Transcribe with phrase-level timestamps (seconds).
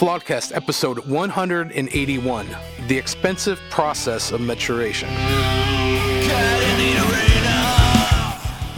[0.00, 2.48] Flawedcast, episode 181
[2.88, 5.10] The Expensive Process of Maturation.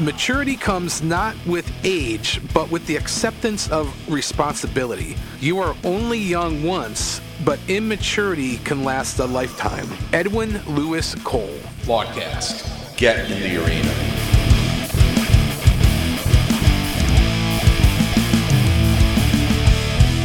[0.04, 5.14] Maturity comes not with age, but with the acceptance of responsibility.
[5.38, 9.86] You are only young once, but immaturity can last a lifetime.
[10.12, 11.56] Edwin Lewis Cole.
[11.82, 12.96] Flawedcast.
[12.96, 14.11] Get in the arena.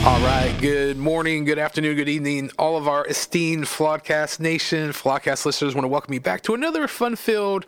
[0.08, 0.56] All right.
[0.62, 5.76] Good morning, good afternoon, good evening, all of our esteemed Flawedcast Nation, Flawedcast listeners.
[5.76, 7.66] Want to welcome you back to another fun-filled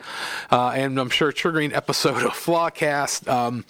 [0.49, 3.27] uh, and I'm sure triggering episode of Flawedcast.
[3.27, 3.65] Um,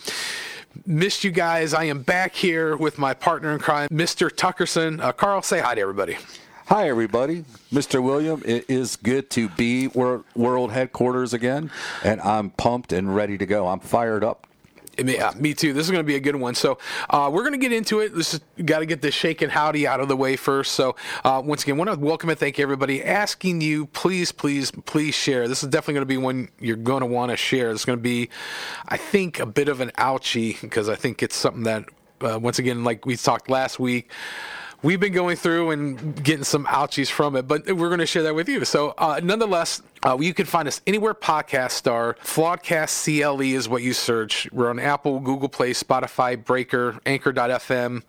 [0.85, 1.73] missed you guys.
[1.73, 4.29] I am back here with my partner in crime, Mr.
[4.29, 5.01] Tuckerson.
[5.01, 6.19] Uh, Carl, say hi to everybody.
[6.67, 7.45] Hi, everybody.
[7.73, 8.03] Mr.
[8.03, 11.71] William, it is good to be world headquarters again,
[12.03, 13.67] and I'm pumped and ready to go.
[13.67, 14.45] I'm fired up
[15.07, 15.73] yeah, me too.
[15.73, 16.55] This is going to be a good one.
[16.55, 16.77] So
[17.09, 18.13] uh, we're going to get into it.
[18.13, 20.73] This got to get the shake and howdy out of the way first.
[20.73, 23.03] So uh, once again, want to welcome and thank everybody.
[23.03, 25.47] Asking you, please, please, please share.
[25.47, 27.71] This is definitely going to be one you're going to want to share.
[27.71, 28.29] It's going to be,
[28.87, 31.85] I think, a bit of an ouchie because I think it's something that,
[32.21, 34.11] uh, once again, like we talked last week
[34.81, 38.23] we've been going through and getting some ouchies from it, but we're going to share
[38.23, 38.65] that with you.
[38.65, 42.15] So, uh, nonetheless, uh, you can find us anywhere podcast star.
[42.23, 44.49] Flawedcast CLE is what you search.
[44.51, 48.03] We're on Apple, Google Play, Spotify, Breaker, Anchor.fm.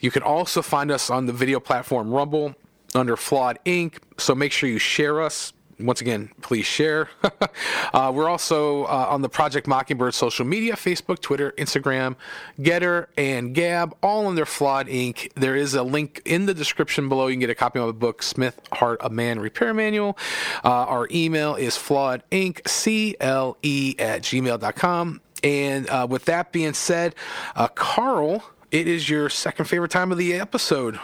[0.00, 2.54] You can also find us on the video platform Rumble
[2.94, 4.00] under Flawed Ink.
[4.18, 7.08] So make sure you share us once again, please share.
[7.94, 12.16] uh, we're also uh, on the Project Mockingbird social media Facebook, Twitter, Instagram,
[12.58, 15.32] Gettr, and Gab, all under Flawed Ink.
[15.34, 17.26] There is a link in the description below.
[17.26, 20.18] You can get a copy of the book, Smith Heart of Man Repair Manual.
[20.64, 25.20] Uh, our email is flawedink, C-L-E, at gmail.com.
[25.42, 27.14] And uh, with that being said,
[27.54, 30.98] uh, Carl, it is your second favorite time of the episode.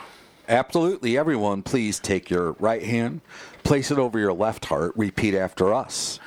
[0.48, 1.16] Absolutely.
[1.16, 3.20] Everyone, please take your right hand,
[3.64, 6.18] place it over your left heart, repeat after us.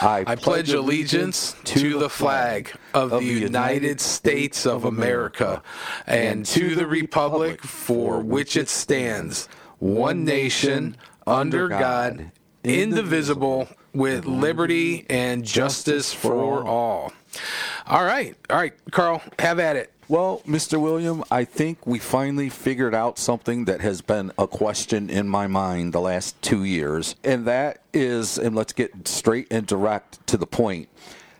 [0.00, 5.62] I, I pledge allegiance to, the flag of the United States of America
[6.06, 9.48] and to the republic for which it stands,
[9.78, 12.32] one nation, under God,
[12.64, 17.12] indivisible, with liberty and justice for all.
[17.86, 18.34] All right.
[18.50, 19.91] All right, Carl, have at it.
[20.08, 20.80] Well, Mr.
[20.80, 25.46] William, I think we finally figured out something that has been a question in my
[25.46, 27.14] mind the last two years.
[27.22, 30.88] And that is, and let's get straight and direct to the point.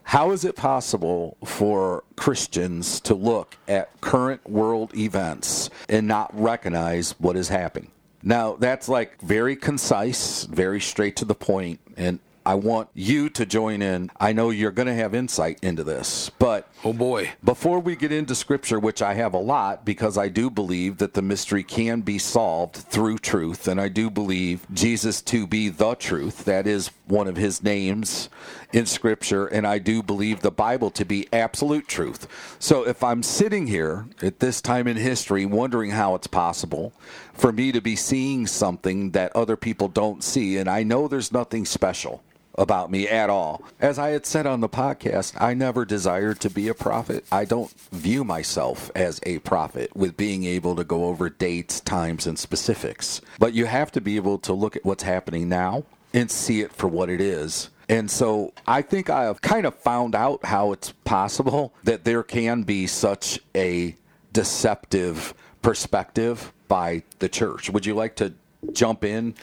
[0.04, 7.12] How is it possible for Christians to look at current world events and not recognize
[7.18, 7.90] what is happening?
[8.22, 13.46] Now, that's like very concise, very straight to the point, and I want you to
[13.46, 14.10] join in.
[14.18, 17.30] I know you're going to have insight into this, but oh boy.
[17.44, 21.14] Before we get into scripture, which I have a lot because I do believe that
[21.14, 25.94] the mystery can be solved through truth, and I do believe Jesus to be the
[25.94, 26.44] truth.
[26.44, 28.28] That is one of his names
[28.72, 32.26] in scripture, and I do believe the Bible to be absolute truth.
[32.58, 36.92] So if I'm sitting here at this time in history wondering how it's possible
[37.34, 41.32] for me to be seeing something that other people don't see, and I know there's
[41.32, 42.22] nothing special
[42.56, 43.62] about me at all.
[43.80, 47.24] As I had said on the podcast, I never desired to be a prophet.
[47.32, 52.26] I don't view myself as a prophet with being able to go over dates, times,
[52.26, 53.20] and specifics.
[53.38, 56.72] But you have to be able to look at what's happening now and see it
[56.72, 57.70] for what it is.
[57.88, 62.22] And so I think I have kind of found out how it's possible that there
[62.22, 63.96] can be such a
[64.32, 67.70] deceptive perspective by the church.
[67.70, 68.32] Would you like to
[68.72, 69.34] jump in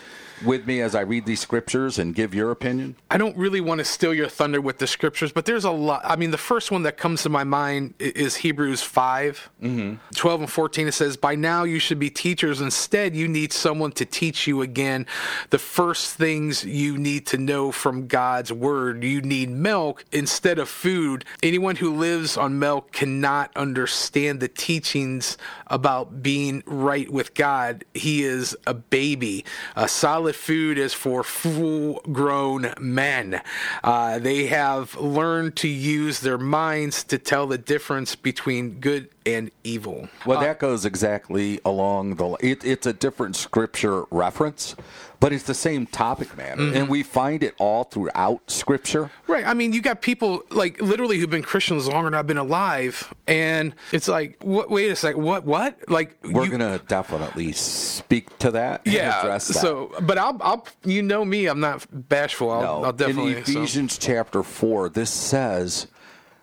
[0.44, 2.96] with me as I read these scriptures and give your opinion?
[3.10, 6.02] I don't really want to steal your thunder with the scriptures, but there's a lot.
[6.04, 9.96] I mean, the first one that comes to my mind is Hebrews 5 mm-hmm.
[10.16, 10.88] 12 and 14.
[10.88, 12.62] It says, By now you should be teachers.
[12.62, 15.06] Instead, you need someone to teach you again
[15.50, 19.04] the first things you need to know from God's word.
[19.04, 21.26] You need milk instead of food.
[21.44, 25.38] Anyone who lives on milk cannot understand the teachings
[25.68, 27.85] about being right with God.
[27.94, 29.46] He is a baby.
[29.76, 33.41] A solid food is for full grown men.
[33.84, 39.52] Uh, they have learned to use their minds to tell the difference between good and
[39.64, 40.10] evil.
[40.26, 42.38] Well, uh, that goes exactly along the.
[42.40, 44.76] It, it's a different scripture reference,
[45.20, 46.76] but it's the same topic matter, mm-hmm.
[46.76, 49.12] and we find it all throughout Scripture.
[49.28, 49.46] Right.
[49.46, 53.14] I mean, you got people like literally who've been Christians longer than I've been alive,
[53.28, 54.70] and it's like, what?
[54.70, 55.24] Wait a second.
[55.24, 55.46] What?
[55.46, 55.90] What?
[55.90, 58.82] Like, we're you, gonna definitely speak to that.
[58.86, 59.22] Yeah.
[59.24, 59.42] That.
[59.42, 62.52] So, but I'll, I'll, you know me, I'm not bashful.
[62.52, 62.84] I'll, no.
[62.86, 63.34] I'll definitely.
[63.34, 64.00] In Ephesians so.
[64.00, 65.88] chapter four, this says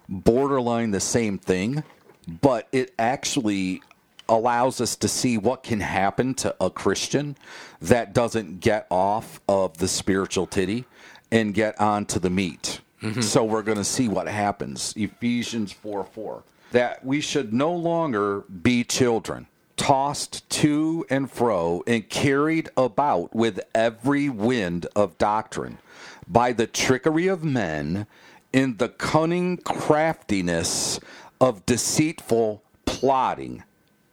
[0.08, 1.82] borderline the same thing,
[2.26, 3.82] but it actually
[4.28, 7.36] allows us to see what can happen to a Christian
[7.80, 10.84] that doesn't get off of the spiritual titty
[11.30, 12.80] and get onto the meat.
[13.02, 13.20] Mm-hmm.
[13.20, 14.94] So we're going to see what happens.
[14.96, 16.42] Ephesians 4 4.
[16.72, 19.46] That we should no longer be children,
[19.76, 25.78] tossed to and fro and carried about with every wind of doctrine
[26.26, 28.06] by the trickery of men
[28.52, 30.98] in the cunning craftiness
[31.40, 33.62] of deceitful plotting.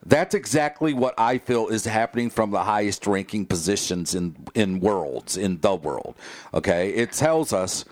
[0.06, 5.38] That's exactly what I feel is happening from the highest ranking positions in in worlds
[5.38, 6.16] in the world.
[6.54, 6.90] Okay?
[6.90, 7.86] It tells us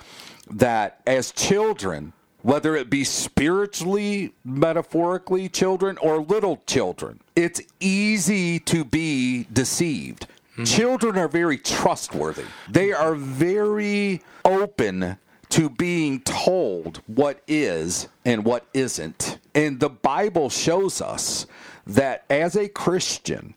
[0.50, 2.12] that as children,
[2.42, 10.27] whether it be spiritually, metaphorically children or little children, it's easy to be deceived.
[10.54, 10.63] Mm-hmm.
[10.66, 12.44] Children are very trustworthy.
[12.69, 15.18] They are very open
[15.51, 19.38] to being told what is and what isn't.
[19.53, 21.45] And the Bible shows us
[21.86, 23.53] that as a Christian,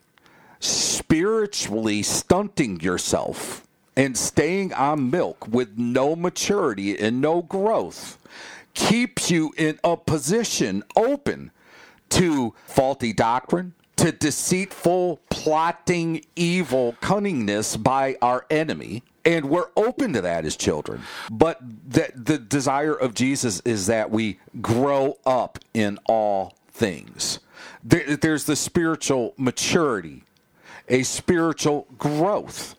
[0.58, 8.18] spiritually stunting yourself and staying on milk with no maturity and no growth
[8.74, 11.52] keeps you in a position open
[12.08, 20.20] to faulty doctrine, to deceitful, plotting, evil cunningness by our enemy and we're open to
[20.20, 21.02] that as children.
[21.30, 27.40] But the, the desire of jesus is that we grow up in all things.
[27.82, 30.24] There, there's the spiritual maturity
[30.88, 32.76] a spiritual growth.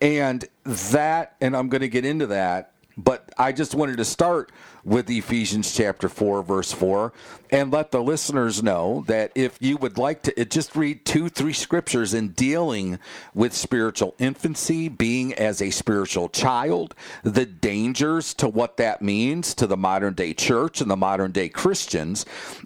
[0.00, 4.52] And that and i'm going to get into that but i just wanted to start
[4.88, 7.12] with Ephesians chapter 4, verse 4,
[7.50, 11.52] and let the listeners know that if you would like to just read two, three
[11.52, 12.98] scriptures in dealing
[13.34, 19.66] with spiritual infancy, being as a spiritual child, the dangers to what that means to
[19.66, 22.24] the modern day church and the modern day Christians,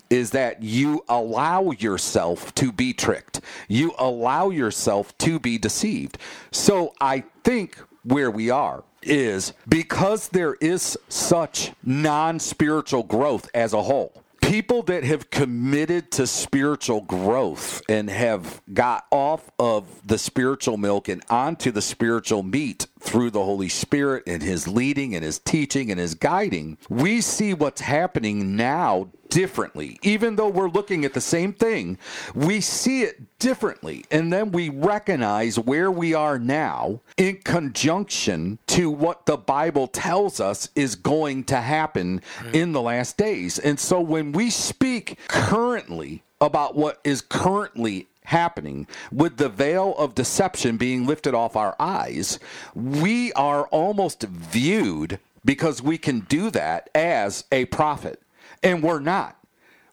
[0.08, 3.40] is that you allow yourself to be tricked.
[3.67, 6.19] You allow yourself to be deceived.
[6.52, 13.72] So I think where we are is because there is such non spiritual growth as
[13.72, 14.22] a whole.
[14.40, 21.08] People that have committed to spiritual growth and have got off of the spiritual milk
[21.08, 25.90] and onto the spiritual meat through the Holy Spirit and His leading and His teaching
[25.90, 29.99] and His guiding, we see what's happening now differently.
[30.02, 31.99] Even though we're looking at the same thing,
[32.34, 34.04] we see it differently.
[34.10, 40.38] And then we recognize where we are now in conjunction to what the Bible tells
[40.38, 42.20] us is going to happen
[42.52, 43.58] in the last days.
[43.58, 50.14] And so when we speak currently, about what is currently happening with the veil of
[50.14, 52.40] deception being lifted off our eyes,
[52.75, 58.20] we are almost viewed because we can do that as a prophet.
[58.62, 59.37] And we're not.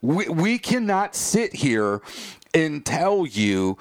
[0.01, 2.01] We, we cannot sit here
[2.53, 3.77] and tell you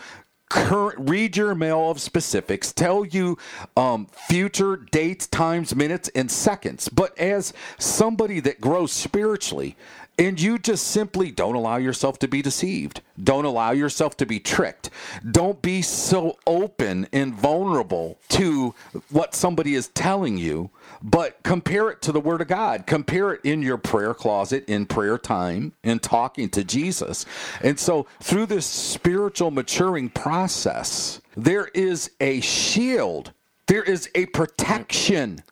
[0.51, 3.37] current read your mail of specifics tell you
[3.77, 9.77] um, future dates times minutes and seconds but as somebody that grows spiritually
[10.19, 13.03] and you just simply don't allow yourself to be deceived.
[13.23, 14.91] Don't allow yourself to be tricked.
[15.31, 18.75] Don't be so open and vulnerable to
[19.11, 20.71] what somebody is telling you,
[21.01, 22.87] but compare it to the Word of God.
[22.87, 27.25] Compare it in your prayer closet, in prayer time, in talking to Jesus.
[27.61, 33.33] And so, through this spiritual maturing process, there is a shield,
[33.67, 35.43] there is a protection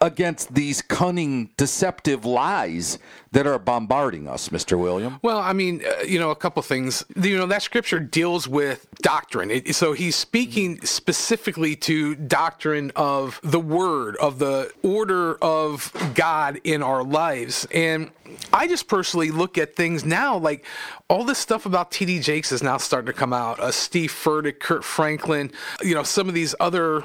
[0.00, 2.98] against these cunning, deceptive lies
[3.32, 4.78] that are bombarding us, Mr.
[4.78, 5.18] William?
[5.22, 7.04] Well, I mean, uh, you know, a couple things.
[7.16, 9.50] You know, that scripture deals with doctrine.
[9.50, 16.60] It, so he's speaking specifically to doctrine of the word, of the order of God
[16.64, 17.66] in our lives.
[17.72, 18.10] And
[18.52, 20.64] I just personally look at things now like
[21.08, 23.58] all this stuff about TD Jakes is now starting to come out.
[23.60, 25.50] Uh, Steve Furtick, Kirk Franklin,
[25.82, 27.04] you know, some of these other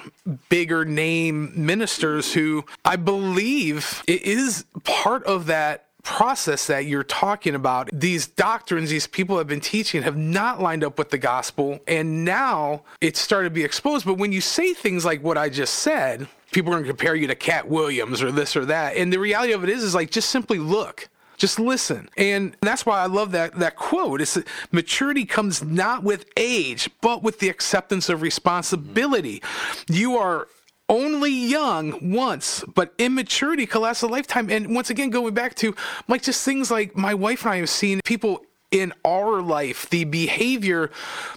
[0.49, 7.55] bigger name ministers who I believe it is part of that process that you're talking
[7.55, 11.79] about, these doctrines these people have been teaching have not lined up with the gospel,
[11.87, 14.05] and now it's started to be exposed.
[14.05, 17.15] But when you say things like what I just said, people are going to compare
[17.15, 18.95] you to Katt Williams or this or that.
[18.95, 21.09] And the reality of it is, is like just simply look.
[21.37, 22.09] Just listen.
[22.15, 24.21] And that's why I love that, that quote.
[24.21, 24.37] It's
[24.71, 29.41] maturity comes not with age, but with the acceptance of responsibility.
[29.89, 30.47] You are
[30.89, 34.49] only young once, but immaturity can last a lifetime.
[34.49, 35.75] And once again, going back to
[36.07, 40.03] like just things like my wife and I have seen people in our life, the
[40.03, 40.91] behavior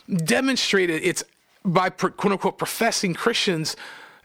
[0.08, 1.22] demonstrated it's
[1.64, 3.76] by quote unquote professing Christians.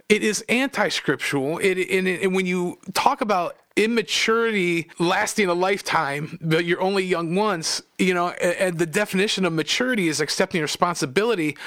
[0.09, 1.59] It is anti-scriptural.
[1.59, 7.35] It, and, and when you talk about immaturity lasting a lifetime, but you're only young
[7.35, 11.57] once, you know, and the definition of maturity is accepting responsibility.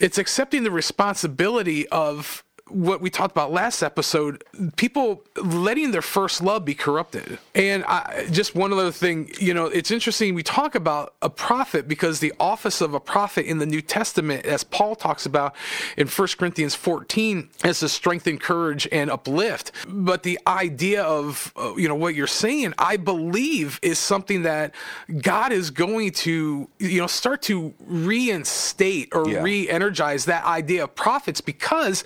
[0.00, 4.44] It's accepting the responsibility of what we talked about last episode,
[4.76, 7.38] people letting their first love be corrupted.
[7.54, 11.88] And I, just one other thing, you know, it's interesting we talk about a prophet
[11.88, 15.54] because the office of a prophet in the New Testament, as Paul talks about
[15.96, 19.72] in 1 Corinthians 14, is to strengthen, courage, and uplift.
[19.88, 24.74] But the idea of, uh, you know, what you're saying, I believe is something that
[25.20, 29.42] God is going to, you know, start to reinstate or Yeah.
[29.42, 32.04] re energize that idea of prophets because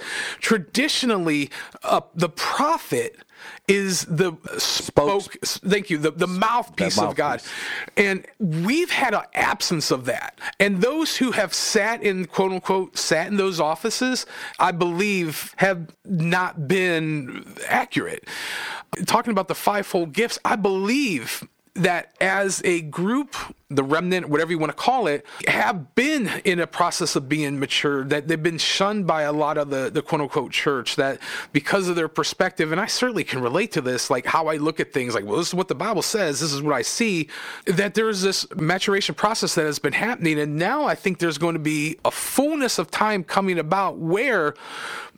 [0.55, 1.51] traditionally
[1.83, 3.17] uh, the prophet
[3.67, 7.43] is the spoke thank you the, the mouthpiece of god.
[7.97, 10.39] and we've had an absence of that.
[10.61, 14.27] And those who have sat in quote unquote sat in those offices
[14.61, 18.29] i believe have not been accurate.
[19.07, 21.43] Talking about the fivefold gifts i believe
[21.75, 23.35] that as a group,
[23.69, 27.59] the remnant, whatever you want to call it, have been in a process of being
[27.59, 31.19] mature, that they've been shunned by a lot of the, the quote unquote church, that
[31.53, 34.79] because of their perspective, and I certainly can relate to this, like how I look
[34.79, 37.29] at things, like, well, this is what the Bible says, this is what I see,
[37.67, 40.39] that there's this maturation process that has been happening.
[40.39, 44.55] And now I think there's going to be a fullness of time coming about where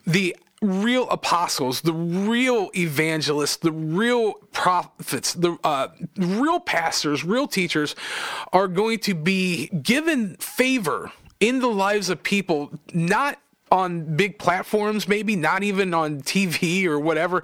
[0.06, 7.94] the real apostles, the real evangelists, the real prophets, the uh, real pastors, real teachers
[8.52, 13.38] are going to be given favor in the lives of people, not
[13.70, 17.42] on big platforms, maybe not even on TV or whatever,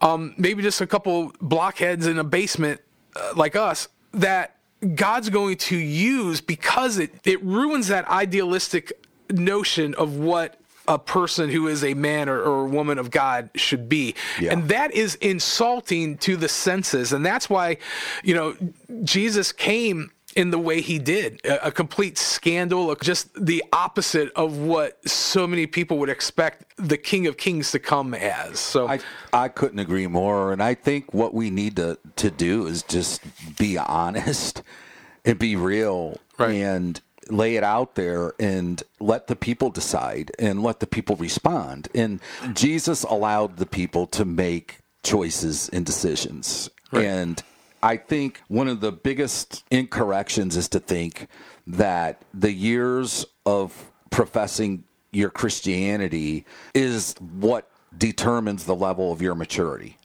[0.00, 2.80] um, maybe just a couple blockheads in a basement
[3.16, 4.56] uh, like us that
[4.94, 8.92] God's going to use because it, it ruins that idealistic
[9.30, 13.50] notion of what a person who is a man or, or a woman of God
[13.54, 14.14] should be.
[14.40, 14.52] Yeah.
[14.52, 17.12] And that is insulting to the senses.
[17.12, 17.76] And that's why,
[18.24, 18.56] you know,
[19.04, 24.58] Jesus came in the way he did a, a complete scandal, just the opposite of
[24.58, 28.58] what so many people would expect the King of Kings to come as.
[28.58, 29.00] So, I
[29.32, 33.20] I couldn't agree more, and I think what we need to to do is just
[33.58, 34.62] be honest
[35.24, 36.54] and be real Right.
[36.54, 41.88] and lay it out there and let the people decide and let the people respond.
[41.94, 42.20] And
[42.54, 46.70] Jesus allowed the people to make choices and decisions.
[46.92, 47.42] And
[47.82, 51.28] I think one of the biggest incorrections is to think
[51.66, 56.44] that the years of professing your Christianity
[56.74, 59.96] is what determines the level of your maturity.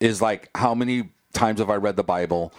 [0.00, 2.52] Is like how many times have I read the Bible?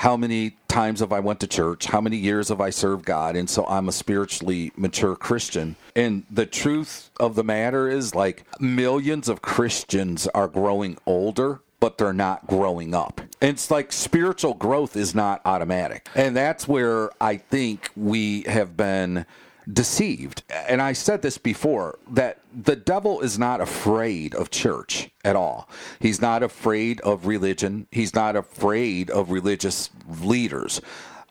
[0.00, 1.84] How many times have I went to church?
[1.84, 3.36] How many years have I served God?
[3.36, 5.76] And so I'm a spiritually mature Christian.
[5.94, 11.96] And the truth of the matter is like millions of Christians are growing older but
[11.96, 13.22] they're not growing up.
[13.40, 16.08] And it's like spiritual growth is not automatic.
[16.14, 19.24] And that's where I think we have been
[19.72, 20.42] deceived.
[20.50, 25.68] And I said this before that the devil is not afraid of church at all.
[26.00, 27.86] He's not afraid of religion.
[27.90, 29.90] He's not afraid of religious
[30.22, 30.80] leaders.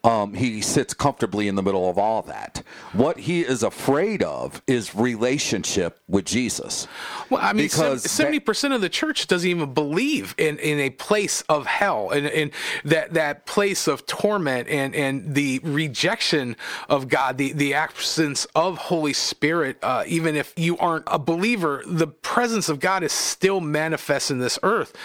[0.02, 2.64] Um, he sits comfortably in the middle of all that.
[2.94, 6.88] What he is afraid of is relationship with Jesus.
[7.30, 10.90] Well, I mean, Because seventy percent of the church doesn't even believe in, in a
[10.92, 12.52] place of hell and, and
[12.86, 16.56] that that place of torment and, and the rejection
[16.88, 19.80] of God, the, the absence of Holy Spirit.
[19.84, 24.40] Uh, even if you aren't a believer, the presence of God is still manifest in
[24.40, 24.96] this earth.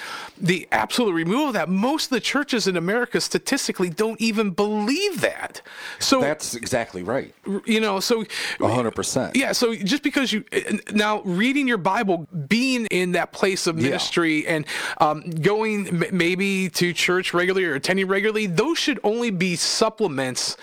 [0.41, 4.84] The absolute removal of that, most of the churches in America statistically don't even believe
[5.19, 5.63] that.
[5.99, 7.35] So That's exactly right.
[7.65, 8.25] you know, so
[8.59, 9.37] 100%.
[9.37, 10.45] yeah, so just because you
[10.93, 13.85] now reading your Bible, being in that place of Yeah.
[13.91, 14.67] ministry, and
[15.01, 20.57] um, going m- maybe to church regularly or attending regularly, those should only be supplements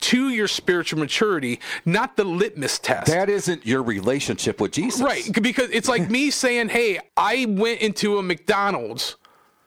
[0.00, 3.06] to your spiritual maturity, not the litmus test.
[3.06, 5.00] That isn't your relationship with Jesus.
[5.00, 9.16] Right, because it's like me saying, "Hey, I went into a McDonald's,"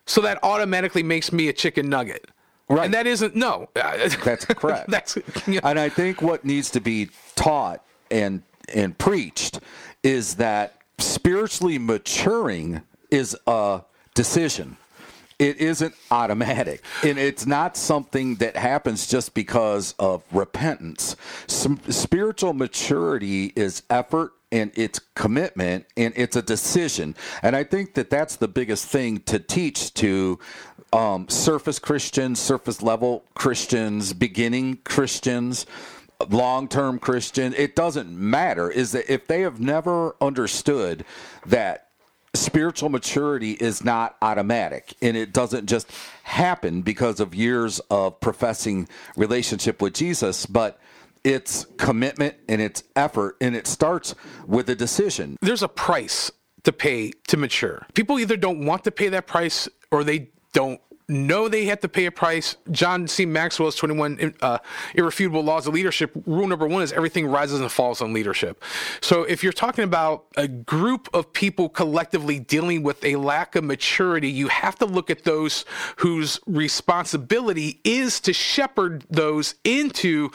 [0.06, 2.28] so that automatically makes me a chicken nugget.
[2.70, 2.86] Right.
[2.86, 3.70] and that isn't no.
[3.74, 4.90] That's correct.
[4.90, 5.18] That's
[5.64, 8.44] And I think what needs to be taught and
[8.74, 9.60] and preached
[10.04, 13.82] is that spiritually maturing is a
[14.14, 14.78] decision.
[15.40, 16.84] It isn't automatic.
[17.04, 21.16] And it's not something that happens just because of repentance.
[21.46, 27.16] Some spiritual maturity is effort and it's commitment and it's a decision.
[27.44, 30.40] And I think that that's the biggest thing to teach to
[30.94, 35.65] um, surface Christians, surface level Christians, beginning Christians,
[36.29, 37.53] long term Christian.
[37.56, 38.70] It doesn't matter.
[38.70, 41.06] Is that if they have never understood
[41.46, 41.88] that
[42.34, 45.91] spiritual maturity is not automatic and it doesn't just
[46.24, 50.79] happen because of years of professing relationship with Jesus, but
[51.24, 54.15] it's commitment and it's effort and it starts
[54.46, 55.36] with a decision.
[55.41, 56.32] There's a price
[56.63, 57.86] to pay to mature.
[57.94, 61.88] People either don't want to pay that price or they don't know they have to
[61.88, 62.58] pay a price.
[62.72, 63.28] John C.
[63.28, 64.58] Maxwell's 21 uh,
[64.96, 66.12] irrefutable laws of leadership.
[66.26, 68.64] Rule number one is everything rises and falls on leadership.
[69.00, 73.66] So if you're talking about a group of people collectively dealing with a lack of
[73.66, 75.64] maturity, you have to look at those
[75.98, 80.32] whose responsibility is to shepherd those into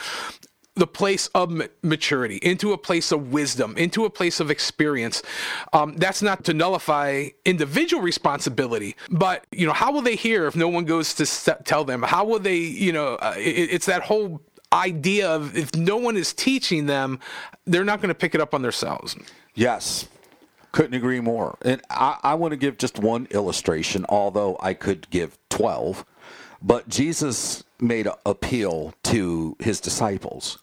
[0.74, 1.52] the place of
[1.82, 5.22] maturity, into a place of wisdom, into a place of experience.
[5.72, 10.56] Um, that's not to nullify individual responsibility, but you know, how will they hear if
[10.56, 12.02] no one goes to st- tell them?
[12.02, 14.40] How will they, you know, uh, it, it's that whole
[14.72, 17.20] idea of if no one is teaching them,
[17.66, 19.14] they're not going to pick it up on themselves.
[19.54, 20.08] Yes.
[20.72, 21.58] Couldn't agree more.
[21.62, 26.06] And I, I want to give just one illustration, although I could give 12.
[26.62, 30.58] But Jesus made an appeal to his disciples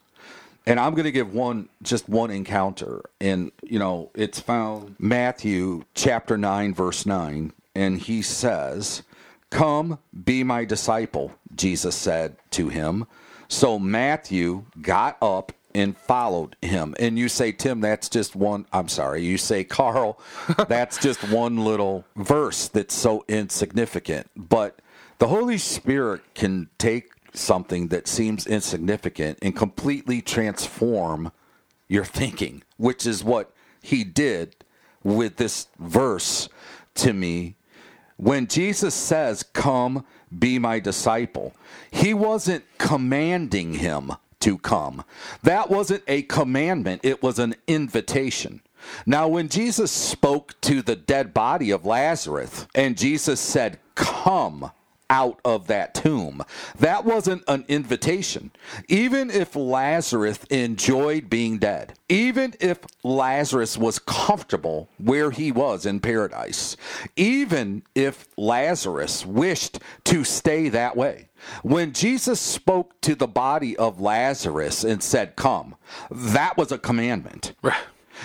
[0.66, 3.02] and I'm going to give one, just one encounter.
[3.20, 7.52] And, you know, it's found Matthew chapter 9, verse 9.
[7.74, 9.02] And he says,
[9.50, 13.06] Come, be my disciple, Jesus said to him.
[13.48, 16.94] So Matthew got up and followed him.
[17.00, 20.20] And you say, Tim, that's just one, I'm sorry, you say, Carl,
[20.68, 24.28] that's just one little verse that's so insignificant.
[24.36, 24.80] But
[25.20, 31.30] the Holy Spirit can take something that seems insignificant and completely transform
[31.88, 34.56] your thinking, which is what he did
[35.04, 36.48] with this verse
[36.94, 37.54] to me.
[38.16, 41.54] When Jesus says, Come, be my disciple,
[41.90, 45.04] he wasn't commanding him to come.
[45.42, 48.62] That wasn't a commandment, it was an invitation.
[49.04, 54.70] Now, when Jesus spoke to the dead body of Lazarus and Jesus said, Come,
[55.10, 56.42] out of that tomb.
[56.78, 58.52] That wasn't an invitation.
[58.88, 66.00] Even if Lazarus enjoyed being dead, even if Lazarus was comfortable where he was in
[66.00, 66.76] paradise,
[67.16, 71.28] even if Lazarus wished to stay that way,
[71.62, 75.74] when Jesus spoke to the body of Lazarus and said, Come,
[76.10, 77.54] that was a commandment.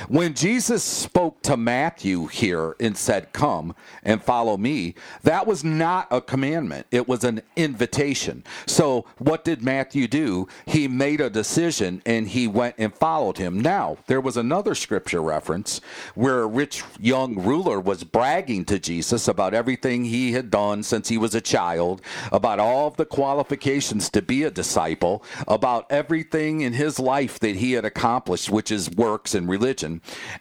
[0.07, 6.07] When Jesus spoke to Matthew here and said, Come and follow me, that was not
[6.11, 8.43] a commandment, it was an invitation.
[8.65, 10.47] So, what did Matthew do?
[10.65, 13.59] He made a decision and he went and followed him.
[13.59, 15.81] Now, there was another scripture reference
[16.13, 21.09] where a rich young ruler was bragging to Jesus about everything he had done since
[21.09, 26.61] he was a child, about all of the qualifications to be a disciple, about everything
[26.61, 29.84] in his life that he had accomplished, which is works and religion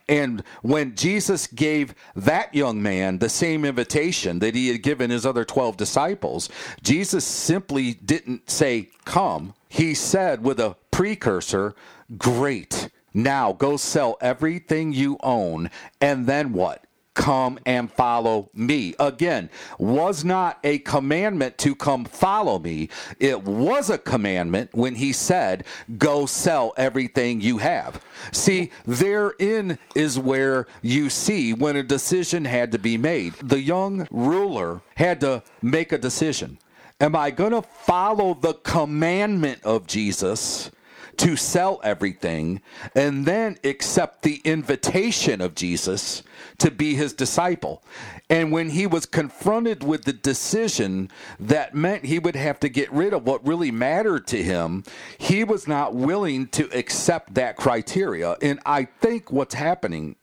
[0.08, 5.26] And when Jesus gave that young man the same invitation that he had given his
[5.26, 6.48] other 12 disciples,
[6.82, 9.54] Jesus simply didn't say, Come.
[9.68, 11.74] He said with a precursor,
[12.18, 12.90] Great.
[13.12, 15.70] Now go sell everything you own.
[16.00, 16.83] And then what?
[17.14, 18.94] Come and follow me.
[18.98, 19.48] Again,
[19.78, 22.88] was not a commandment to come follow me.
[23.18, 25.64] It was a commandment when he said,
[25.96, 28.04] go sell everything you have.
[28.32, 33.34] See, therein is where you see when a decision had to be made.
[33.34, 36.58] The young ruler had to make a decision.
[37.00, 40.70] Am I going to follow the commandment of Jesus?
[41.18, 42.60] To sell everything
[42.94, 46.22] and then accept the invitation of Jesus
[46.58, 47.82] to be his disciple.
[48.30, 52.92] And when he was confronted with the decision that meant he would have to get
[52.92, 54.84] rid of what really mattered to him,
[55.18, 58.36] he was not willing to accept that criteria.
[58.40, 60.16] And I think what's happening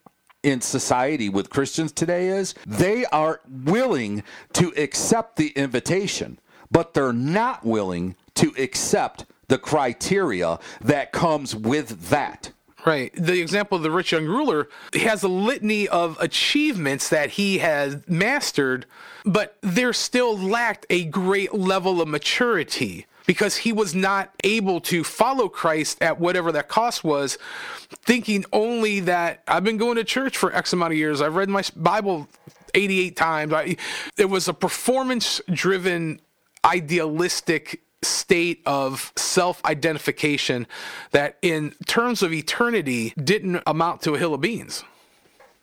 [0.44, 4.24] in society with Christians today is they are willing
[4.54, 6.40] to accept the invitation,
[6.72, 12.52] but they're not willing to accept the criteria that comes with that.
[12.86, 13.12] Right.
[13.14, 18.02] The example of the rich young ruler has a litany of achievements that he has
[18.08, 18.86] mastered,
[19.26, 25.04] but there still lacked a great level of maturity because he was not able to
[25.04, 27.38] follow Christ at whatever that cost was,
[27.90, 31.50] thinking only that I've been going to church for X amount of years, I've read
[31.50, 32.30] my Bible
[32.74, 33.54] 88 times.
[33.54, 33.76] I,
[34.18, 36.22] it was a performance driven,
[36.64, 40.68] idealistic state of self identification
[41.12, 44.84] that, in terms of eternity, didn't amount to a hill of beans.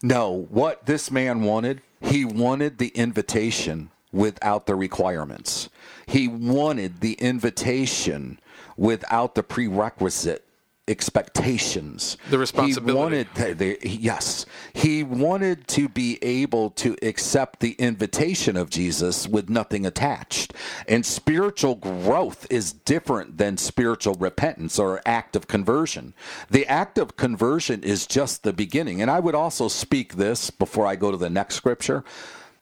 [0.02, 5.68] No, what this man wanted, he wanted the invitation without the requirements.
[6.06, 8.38] He wanted the invitation
[8.76, 10.44] without the prerequisite
[10.88, 12.16] expectations.
[12.30, 12.92] The responsibility.
[12.92, 18.70] He wanted, the, the, yes, he wanted to be able to accept the invitation of
[18.70, 20.54] Jesus with nothing attached.
[20.86, 26.14] And spiritual growth is different than spiritual repentance or act of conversion.
[26.50, 29.02] The act of conversion is just the beginning.
[29.02, 32.04] And I would also speak this before I go to the next scripture.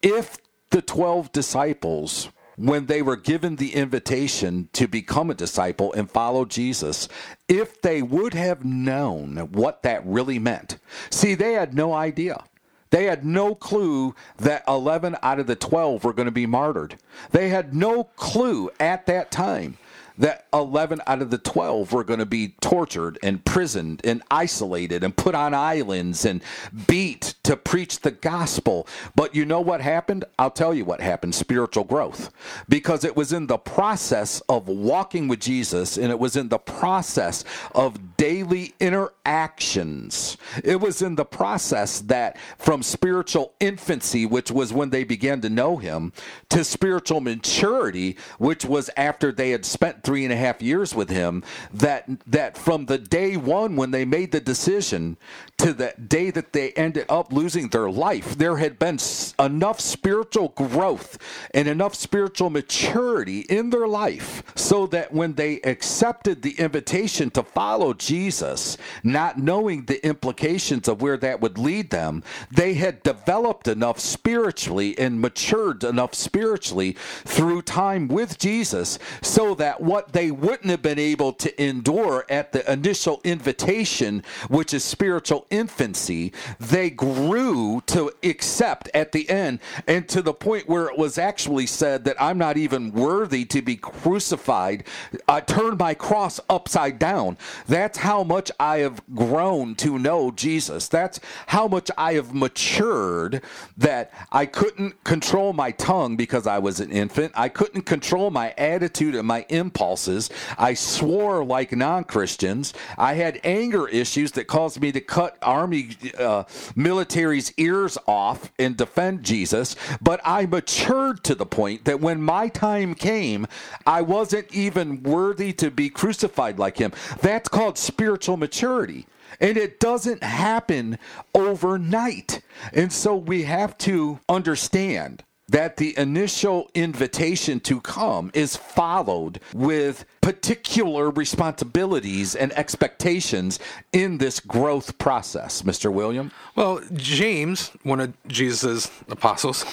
[0.01, 0.37] If
[0.69, 6.43] the 12 disciples when they were given the invitation to become a disciple and follow
[6.43, 7.07] Jesus,
[7.47, 10.77] if they would have known what that really meant.
[11.09, 12.43] See, they had no idea.
[12.89, 16.97] They had no clue that 11 out of the 12 were going to be martyred.
[17.31, 19.77] They had no clue at that time
[20.17, 25.03] that 11 out of the 12 were going to be tortured and imprisoned and isolated
[25.03, 26.41] and put on islands and
[26.87, 28.87] beat to preach the gospel.
[29.15, 30.25] But you know what happened?
[30.39, 32.31] I'll tell you what happened spiritual growth.
[32.67, 36.57] Because it was in the process of walking with Jesus and it was in the
[36.57, 40.37] process of daily interactions.
[40.63, 45.49] It was in the process that from spiritual infancy, which was when they began to
[45.49, 46.11] know Him,
[46.49, 51.09] to spiritual maturity, which was after they had spent three and a half years with
[51.09, 51.43] him
[51.73, 55.17] that that from the day one when they made the decision
[55.57, 58.97] to the day that they ended up losing their life there had been
[59.37, 61.17] enough spiritual growth
[61.53, 67.43] and enough spiritual maturity in their life so that when they accepted the invitation to
[67.43, 73.67] follow Jesus not knowing the implications of where that would lead them they had developed
[73.67, 76.93] enough spiritually and matured enough spiritually
[77.25, 82.23] through time with Jesus so that what what they wouldn't have been able to endure
[82.29, 89.57] at the initial invitation, which is spiritual infancy, they grew to accept at the end,
[89.87, 93.63] and to the point where it was actually said that I'm not even worthy to
[93.63, 94.83] be crucified.
[95.27, 97.35] I turned my cross upside down.
[97.65, 100.87] That's how much I have grown to know Jesus.
[100.87, 103.41] That's how much I have matured
[103.77, 107.31] that I couldn't control my tongue because I was an infant.
[107.33, 110.29] I couldn't control my attitude and my impulse impulses.
[110.57, 112.73] I swore like non Christians.
[112.97, 116.43] I had anger issues that caused me to cut army uh,
[116.75, 119.77] military's ears off and defend Jesus.
[120.01, 123.47] But I matured to the point that when my time came,
[123.85, 126.91] I wasn't even worthy to be crucified like him.
[127.21, 129.07] That's called spiritual maturity.
[129.39, 130.97] And it doesn't happen
[131.33, 132.41] overnight.
[132.73, 140.05] And so we have to understand that the initial invitation to come is followed with
[140.19, 143.57] particular responsibilities and expectations
[143.93, 145.91] in this growth process, Mr.
[145.91, 146.31] William?
[146.57, 149.63] Well, James, one of Jesus' apostles,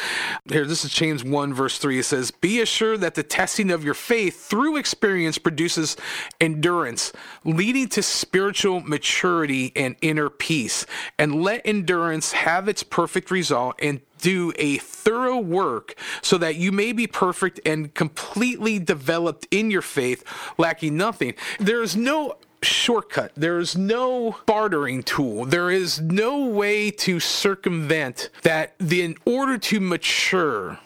[0.44, 2.00] here, this is James 1, verse 3.
[2.00, 5.96] It says, Be assured that the testing of your faith through experience produces
[6.42, 7.10] endurance,
[7.42, 10.84] leading to spiritual maturity and inner peace.
[11.18, 16.72] And let endurance have its perfect result and do a thorough work so that you
[16.72, 20.24] may be perfect and completely developed in your faith,
[20.56, 21.34] lacking nothing.
[21.58, 23.32] There is no shortcut.
[23.36, 25.44] There is no bartering tool.
[25.44, 30.78] There is no way to circumvent that the, in order to mature,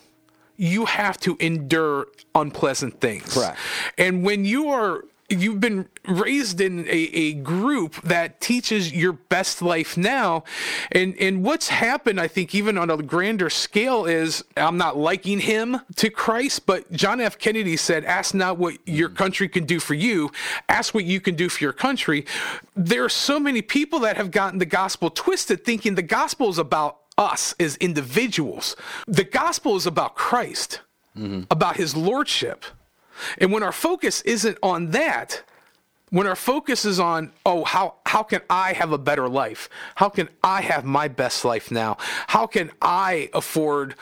[0.56, 3.34] you have to endure unpleasant things.
[3.34, 3.58] Correct.
[3.98, 9.60] And when you are you've been raised in a, a group that teaches your best
[9.62, 10.44] life now.
[10.92, 15.40] And and what's happened i think even on a grander scale is i'm not liking
[15.40, 17.38] him to christ but john f.
[17.38, 20.30] Kennedy said ask not what your country can do for you
[20.68, 22.24] ask what you can do for your country.
[22.74, 26.58] There are so many people that have gotten the gospel twisted thinking the gospel is
[26.58, 28.76] about us as individuals.
[29.06, 30.80] The gospel is about christ
[31.16, 31.42] mm-hmm.
[31.50, 32.64] about his lordship
[33.38, 35.42] and when our focus isn't on that,
[36.10, 39.68] when our focus is on, oh, how, how can I have a better life?
[39.96, 41.96] How can I have my best life now?
[42.28, 43.96] How can I afford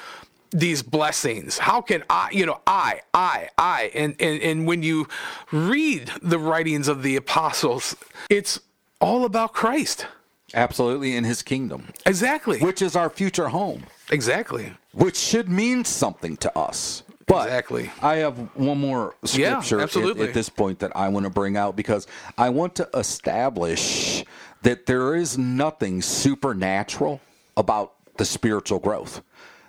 [0.50, 1.59] these blessings?
[1.59, 3.90] How can I, you know, I, I, I.
[3.94, 5.09] And, and, and when you
[5.50, 7.96] read the writings of the apostles,
[8.29, 8.61] it's
[9.00, 10.07] all about Christ.
[10.53, 11.88] Absolutely, in his kingdom.
[12.07, 12.61] Exactly.
[12.61, 13.85] Which is our future home.
[14.11, 14.74] Exactly.
[14.92, 17.03] Which should mean something to us.
[17.26, 17.90] But exactly.
[18.02, 21.56] I have one more scripture yeah, at, at, this point that I want to bring
[21.56, 22.06] out because
[22.37, 24.24] I want to establish
[24.62, 27.20] that there is nothing supernatural
[27.56, 29.22] about the spiritual growth.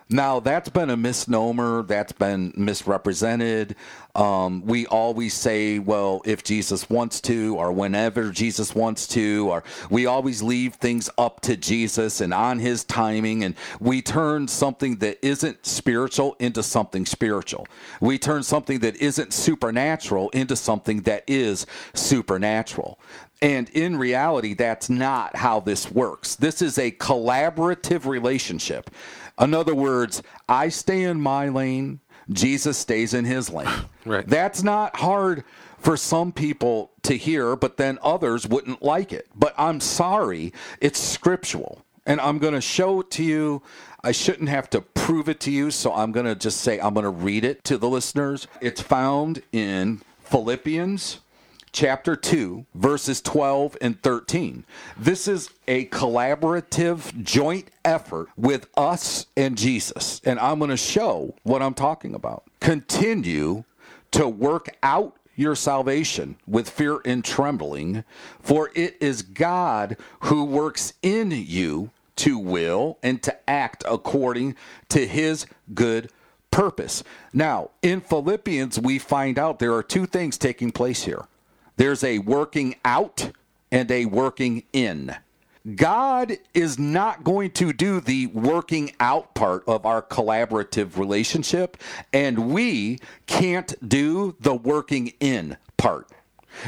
[0.10, 1.82] Now, that's been a misnomer.
[1.82, 3.76] That's been misrepresented.
[4.14, 9.64] Um, we always say, well, if Jesus wants to, or whenever Jesus wants to, or
[9.90, 13.44] we always leave things up to Jesus and on his timing.
[13.44, 17.68] And we turn something that isn't spiritual into something spiritual.
[18.00, 23.00] We turn something that isn't supernatural into something that is supernatural.
[23.42, 26.36] And in reality, that's not how this works.
[26.36, 28.90] This is a collaborative relationship.
[29.40, 33.68] In other words, I stay in my lane, Jesus stays in his lane.
[34.08, 34.28] Right.
[34.28, 35.44] That's not hard
[35.80, 39.28] for some people to hear, but then others wouldn't like it.
[39.36, 41.84] But I'm sorry, it's scriptural.
[42.06, 43.64] And I'm going to show it to you.
[44.04, 46.94] I shouldn't have to prove it to you, so I'm going to just say I'm
[46.94, 48.48] going to read it to the listeners.
[48.62, 51.22] It's found in Philippians
[51.76, 54.64] chapter 2, verses 12 and 13.
[54.98, 60.22] This is a collaborative joint effort with us and Jesus.
[60.24, 62.44] And I'm going to show what I'm talking about.
[62.62, 63.66] Continue
[64.12, 68.06] to work out your salvation with fear and trembling,
[68.40, 74.56] for it is God who works in you to will and to act according
[74.88, 76.10] to his good
[76.52, 77.04] purpose.
[77.34, 81.26] Now, in Philippians, we find out there are two things taking place here
[81.78, 83.32] there's a working out
[83.72, 85.16] and a working in.
[85.76, 91.78] God is not going to do the working out part of our collaborative relationship,
[92.14, 96.12] and we can't do the working in part.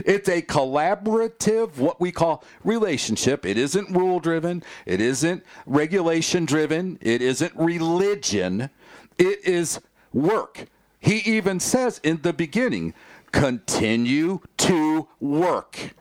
[0.03, 3.45] It's a collaborative, what we call relationship.
[3.45, 8.69] It isn't rule driven, it isn't regulation driven, it isn't religion,
[9.17, 9.79] it is
[10.11, 10.65] work.
[10.99, 12.93] He even says in the beginning,
[13.31, 15.93] continue to work.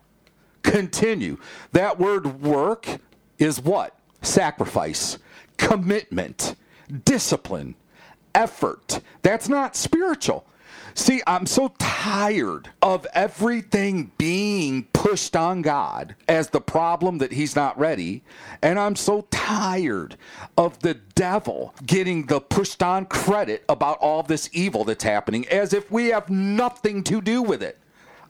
[0.62, 1.38] Continue.
[1.72, 2.86] That word work
[3.38, 3.96] is what?
[4.22, 5.18] Sacrifice,
[5.56, 6.56] commitment,
[7.04, 7.74] discipline,
[8.34, 9.00] effort.
[9.22, 10.46] That's not spiritual.
[10.94, 17.54] See, I'm so tired of everything being pushed on God as the problem that He's
[17.54, 18.22] not ready.
[18.62, 20.16] And I'm so tired
[20.56, 25.72] of the devil getting the pushed on credit about all this evil that's happening as
[25.72, 27.78] if we have nothing to do with it.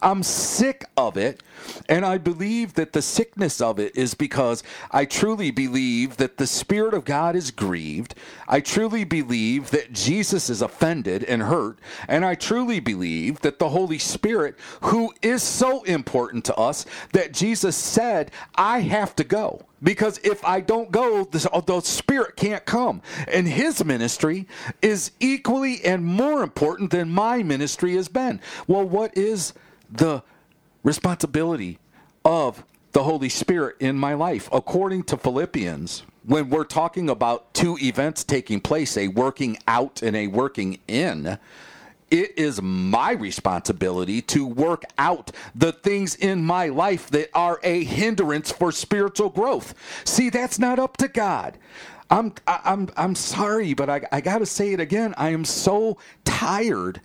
[0.03, 1.43] I'm sick of it.
[1.89, 6.47] And I believe that the sickness of it is because I truly believe that the
[6.47, 8.15] Spirit of God is grieved.
[8.49, 11.79] I truly believe that Jesus is offended and hurt.
[12.09, 17.33] And I truly believe that the Holy Spirit, who is so important to us, that
[17.33, 19.63] Jesus said, I have to go.
[19.83, 23.03] Because if I don't go, the, the Spirit can't come.
[23.29, 24.47] And His ministry
[24.81, 28.41] is equally and more important than my ministry has been.
[28.67, 29.53] Well, what is
[29.91, 30.23] the
[30.83, 31.79] responsibility
[32.25, 34.49] of the Holy Spirit in my life.
[34.53, 40.17] According to Philippians, when we're talking about two events taking place, a working out and
[40.17, 41.39] a working in,
[42.11, 47.85] it is my responsibility to work out the things in my life that are a
[47.85, 49.75] hindrance for spiritual growth.
[50.05, 51.59] See, that's not up to God.
[52.11, 55.15] I'm I'm I'm sorry, but I, I got to say it again.
[55.19, 57.01] I am so tired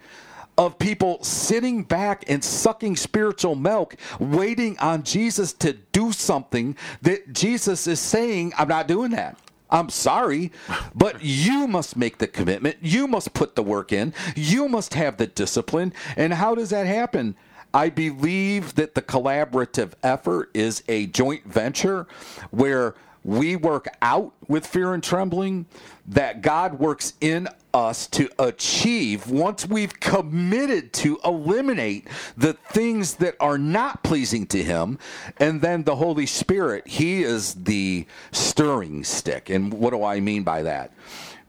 [0.58, 7.34] of people sitting back and sucking spiritual milk, waiting on Jesus to do something that
[7.34, 9.38] Jesus is saying, I'm not doing that.
[9.70, 10.52] I'm sorry,
[10.94, 12.78] but you must make the commitment.
[12.82, 14.14] You must put the work in.
[14.36, 15.94] You must have the discipline.
[16.18, 17.36] And how does that happen?
[17.74, 22.06] I believe that the collaborative effort is a joint venture
[22.50, 25.66] where we work out with fear and trembling,
[26.08, 33.36] that God works in us to achieve once we've committed to eliminate the things that
[33.40, 34.98] are not pleasing to Him.
[35.38, 39.50] And then the Holy Spirit, He is the stirring stick.
[39.50, 40.92] And what do I mean by that?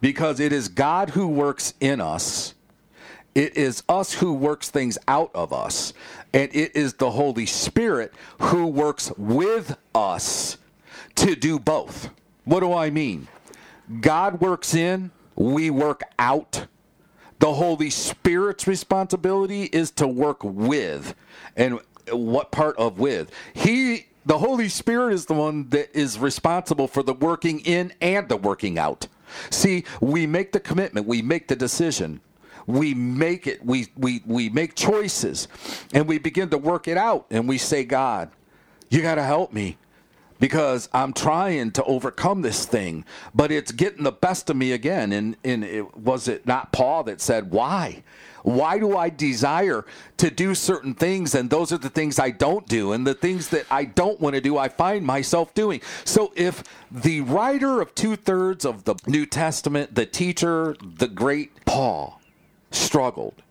[0.01, 2.55] Because it is God who works in us.
[3.35, 5.95] It is us who works things out of us.
[6.35, 10.59] And it is the Holy Spirit who works with us
[11.17, 12.11] to do both.
[12.45, 13.29] What do I mean?
[14.01, 16.67] God works in, we work out.
[17.39, 21.15] The Holy Spirit's responsibility is to work with.
[21.57, 23.31] And what part of with?
[23.55, 28.29] He the Holy Spirit is the one that is responsible for the working in and
[28.29, 29.09] the working out.
[29.51, 32.21] See, we make the commitment, we make the decision.
[32.67, 35.49] We make it, we we we make choices
[35.93, 38.31] and we begin to work it out and we say, God,
[38.89, 39.79] you got to help me
[40.43, 45.13] because I'm trying to overcome this thing, but it's getting the best of me again.
[45.13, 48.03] And, and it, was it not Paul that said, Why?
[48.43, 49.85] Why do I desire
[50.17, 51.37] to do certain things?
[51.37, 52.91] And those are the things I don't do.
[52.91, 55.81] And the things that I don't want to do, I find myself doing.
[56.05, 61.65] So if the writer of two thirds of the New Testament, the teacher, the great
[61.67, 62.21] Paul,
[62.73, 63.45] struggled,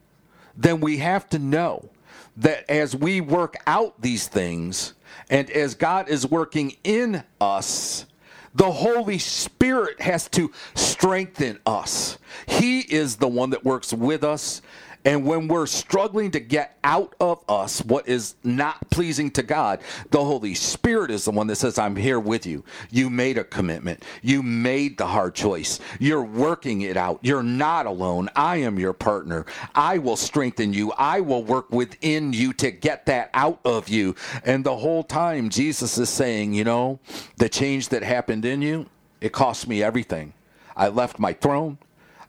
[0.58, 1.88] then we have to know
[2.36, 4.93] that as we work out these things
[5.30, 8.06] and as God is working in us,
[8.54, 12.17] the Holy Spirit has to strengthen us.
[12.47, 14.62] He is the one that works with us
[15.03, 19.81] and when we're struggling to get out of us what is not pleasing to God,
[20.11, 22.63] the Holy Spirit is the one that says, I'm here with you.
[22.91, 24.03] You made a commitment.
[24.21, 25.79] You made the hard choice.
[25.99, 27.19] You're working it out.
[27.23, 28.29] You're not alone.
[28.35, 29.45] I am your partner.
[29.73, 30.91] I will strengthen you.
[30.93, 34.15] I will work within you to get that out of you.
[34.43, 36.99] And the whole time, Jesus is saying, you know,
[37.37, 38.85] the change that happened in you,
[39.19, 40.33] it cost me everything.
[40.75, 41.79] I left my throne.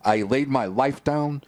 [0.04, 1.42] I laid my life down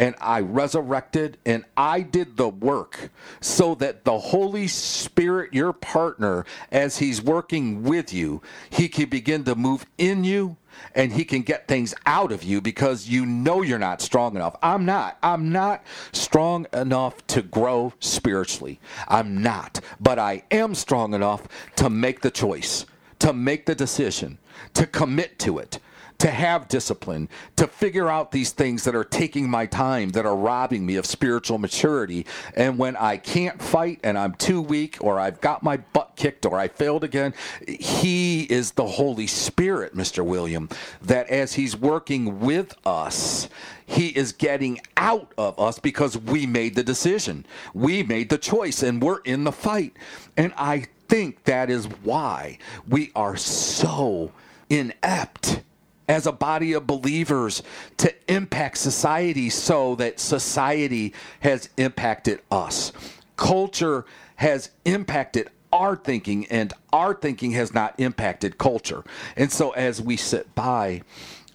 [0.00, 3.10] and I resurrected and I did the work
[3.42, 9.44] so that the Holy Spirit, your partner, as He's working with you, He can begin
[9.44, 10.56] to move in you
[10.94, 14.56] and He can get things out of you because you know you're not strong enough.
[14.62, 15.18] I'm not.
[15.22, 18.80] I'm not strong enough to grow spiritually.
[19.06, 19.80] I'm not.
[20.00, 22.86] But I am strong enough to make the choice,
[23.18, 24.38] to make the decision,
[24.72, 25.78] to commit to it
[26.20, 30.36] to have discipline, to figure out these things that are taking my time, that are
[30.36, 32.26] robbing me of spiritual maturity.
[32.54, 36.44] And when I can't fight and I'm too weak, or I've got my butt kicked,
[36.44, 37.32] or I failed again,
[37.66, 40.24] He is the Holy Spirit, Mr.
[40.24, 40.68] William,
[41.00, 43.48] that as He's working with us,
[43.86, 47.44] he is getting out of us because we made the decision.
[47.74, 49.96] We made the choice and we're in the fight.
[50.36, 54.30] And I think that is why we are so
[54.68, 55.62] inept
[56.08, 57.62] as a body of believers
[57.98, 62.92] to impact society so that society has impacted us.
[63.36, 64.04] Culture
[64.36, 69.04] has impacted our thinking, and our thinking has not impacted culture.
[69.36, 71.02] And so, as we sit by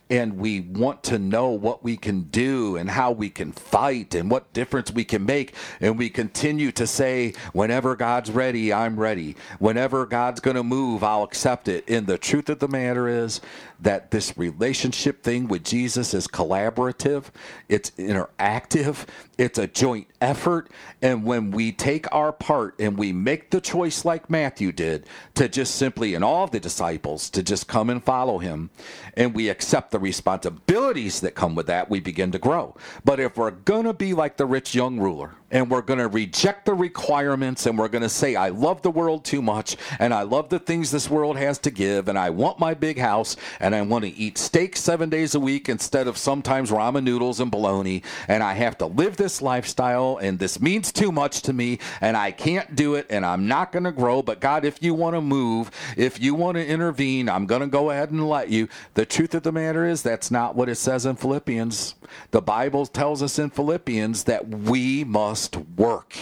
[0.09, 4.29] and we want to know what we can do and how we can fight and
[4.29, 5.55] what difference we can make.
[5.81, 9.35] And we continue to say, whenever God's ready, I'm ready.
[9.59, 11.85] Whenever God's going to move, I'll accept it.
[11.87, 13.41] And the truth of the matter is
[13.79, 17.25] that this relationship thing with Jesus is collaborative,
[17.69, 19.05] it's interactive,
[19.37, 20.69] it's a joint effort.
[21.01, 25.47] And when we take our part and we make the choice like Matthew did to
[25.47, 28.69] just simply, and all the disciples, to just come and follow him,
[29.15, 32.75] and we accept the responsibilities that come with that, we begin to grow.
[33.03, 36.09] But if we're going to be like the rich young ruler, and we're going to
[36.09, 40.13] reject the requirements and we're going to say, I love the world too much and
[40.13, 43.37] I love the things this world has to give and I want my big house
[43.61, 47.39] and I want to eat steak seven days a week instead of sometimes ramen noodles
[47.39, 51.53] and bologna and I have to live this lifestyle and this means too much to
[51.53, 54.21] me and I can't do it and I'm not going to grow.
[54.21, 57.67] But God, if you want to move, if you want to intervene, I'm going to
[57.67, 58.67] go ahead and let you.
[58.95, 61.95] The truth of the matter is that's not what it says in Philippians.
[62.31, 66.15] The Bible tells us in Philippians that we must must work.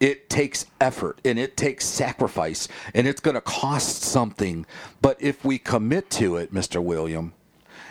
[0.00, 4.66] It takes effort and it takes sacrifice and it's going to cost something.
[5.02, 6.82] But if we commit to it, Mr.
[6.82, 7.32] William,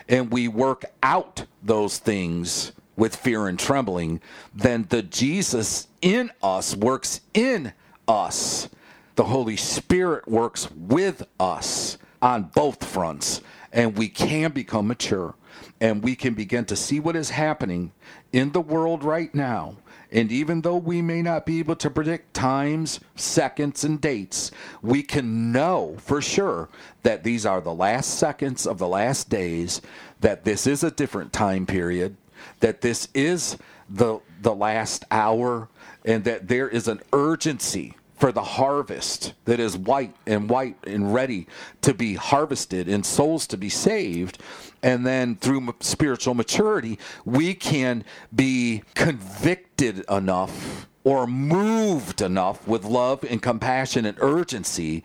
[0.10, 4.22] and we work out those things with fear and trembling,
[4.54, 7.74] then the Jesus in us works in
[8.08, 8.70] us.
[9.16, 15.36] The Holy Spirit works with us on both fronts, and we can become mature
[15.82, 17.92] and we can begin to see what is happening
[18.32, 19.76] in the world right now
[20.14, 24.52] and even though we may not be able to predict times, seconds, and dates,
[24.84, 26.70] we can know for sure
[27.02, 29.82] that these are the last seconds of the last days,
[30.22, 32.16] that this is a different time period,
[32.60, 33.58] that this is
[33.90, 35.68] the, the last hour,
[36.06, 41.12] and that there is an urgency for the harvest that is white and white and
[41.12, 41.48] ready
[41.82, 44.38] to be harvested and souls to be saved.
[44.84, 48.04] And then through spiritual maturity, we can
[48.36, 55.04] be convicted enough or moved enough with love and compassion and urgency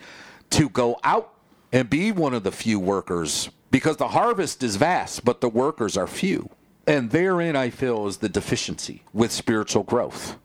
[0.51, 1.33] to go out
[1.73, 5.97] and be one of the few workers because the harvest is vast, but the workers
[5.97, 6.51] are few.
[6.87, 10.37] And therein, I feel, is the deficiency with spiritual growth.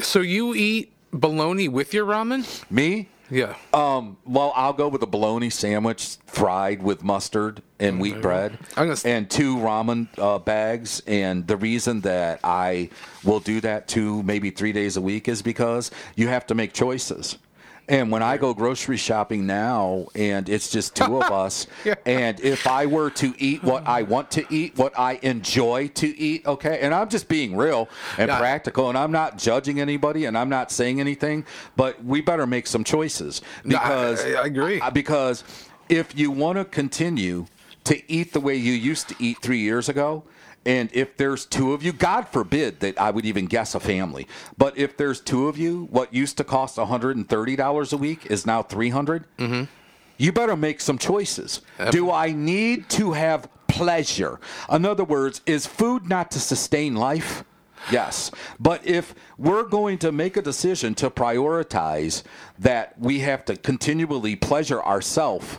[0.00, 2.68] So you eat bologna with your ramen?
[2.70, 3.08] Me?
[3.30, 3.56] Yeah.
[3.72, 8.58] Um, well, I'll go with a bologna sandwich fried with mustard and wheat bread,
[9.04, 11.02] and two ramen uh, bags.
[11.06, 12.90] And the reason that I
[13.24, 16.72] will do that two, maybe three days a week is because you have to make
[16.72, 17.38] choices.
[17.88, 21.94] And when I go grocery shopping now, and it's just two of us, Yeah.
[22.06, 26.18] and if I were to eat what I want to eat, what I enjoy to
[26.18, 28.38] eat, okay, and I'm just being real and Yeah.
[28.38, 31.44] practical, and I'm not judging anybody, and I'm not saying anything,
[31.76, 34.80] but we better make some choices No, I- because I- agree.
[34.94, 35.44] because
[35.90, 37.46] if you want to continue
[37.84, 40.24] to eat the way you used to eat three years ago,
[40.66, 44.26] and if there's two of you, God forbid that I would even guess a family,
[44.56, 48.62] but if there's two of you, what used to cost $130 a week is now
[48.62, 49.64] 300 Mm-hmm.
[50.16, 51.60] You better make some choices.
[51.90, 54.38] Do I need to have pleasure?
[54.70, 57.44] In other words, is food not to sustain life?
[57.90, 58.30] Yes.
[58.58, 62.22] But if we're going to make a decision to prioritize
[62.58, 65.58] that we have to continually pleasure ourselves,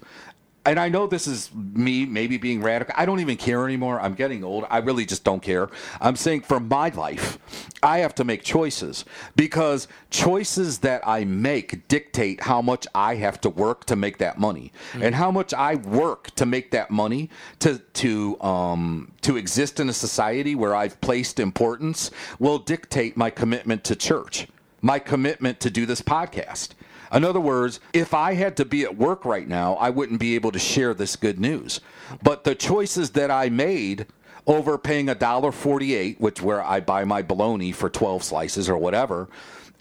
[0.65, 2.93] and I know this is me maybe being radical.
[2.97, 3.99] I don't even care anymore.
[3.99, 4.65] I'm getting old.
[4.69, 5.69] I really just don't care.
[6.01, 7.37] I'm saying for my life,
[7.83, 9.05] I have to make choices
[9.35, 14.39] because choices that I make dictate how much I have to work to make that
[14.39, 19.79] money, and how much I work to make that money to to um, to exist
[19.79, 24.47] in a society where I've placed importance will dictate my commitment to church,
[24.81, 26.69] my commitment to do this podcast.
[27.11, 30.35] In other words, if I had to be at work right now, I wouldn't be
[30.35, 31.81] able to share this good news.
[32.23, 34.07] But the choices that I made
[34.47, 38.77] over paying a dollar forty-eight, which where I buy my bologna for twelve slices or
[38.77, 39.27] whatever,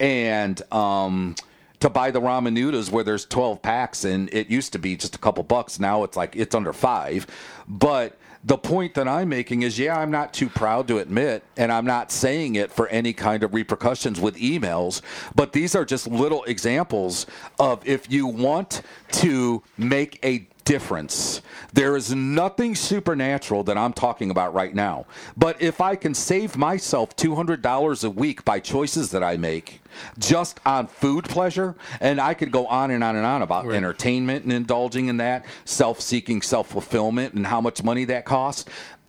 [0.01, 1.35] and um,
[1.81, 5.15] to buy the ramen noodles where there's twelve packs, and it used to be just
[5.15, 5.79] a couple bucks.
[5.79, 7.27] Now it's like it's under five,
[7.69, 11.73] but the point that I'm making is, yeah, I'm not too proud to admit, and
[11.73, 15.01] I'm not saying it for any kind of repercussions with emails,
[15.35, 17.27] but these are just little examples
[17.59, 18.83] of if you want
[19.13, 21.43] to make a difference.
[21.73, 25.07] There is nothing supernatural that I'm talking about right now.
[25.37, 29.81] But if I can save myself $200 a week by choices that I make
[30.19, 34.45] just on food pleasure, and I could go on and on and on about entertainment
[34.45, 38.65] and indulging in that, self seeking, self fulfillment, and how much money that costs.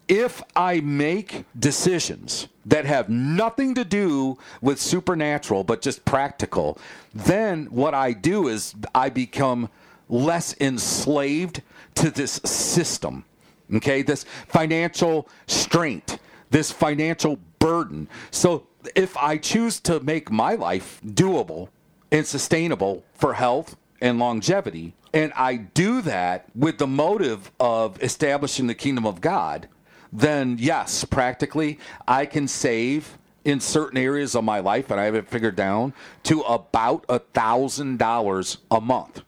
[0.08, 6.78] If I make decisions that have nothing to do with supernatural but just practical,
[7.14, 9.70] then what I do is I become
[10.10, 11.62] less enslaved
[11.95, 13.26] to this system.
[13.74, 16.20] Okay, this financial strength,
[16.51, 18.08] this financial burden.
[18.32, 21.70] So if I choose to make my life doable
[22.12, 28.68] and sustainable for health and longevity, and I do that with the motive of establishing
[28.68, 29.68] the kingdom of God,
[30.14, 35.16] then yes, practically, I can save in certain areas of my life, and I have
[35.16, 35.93] it figured down
[36.24, 39.22] to about a thousand dollars a month.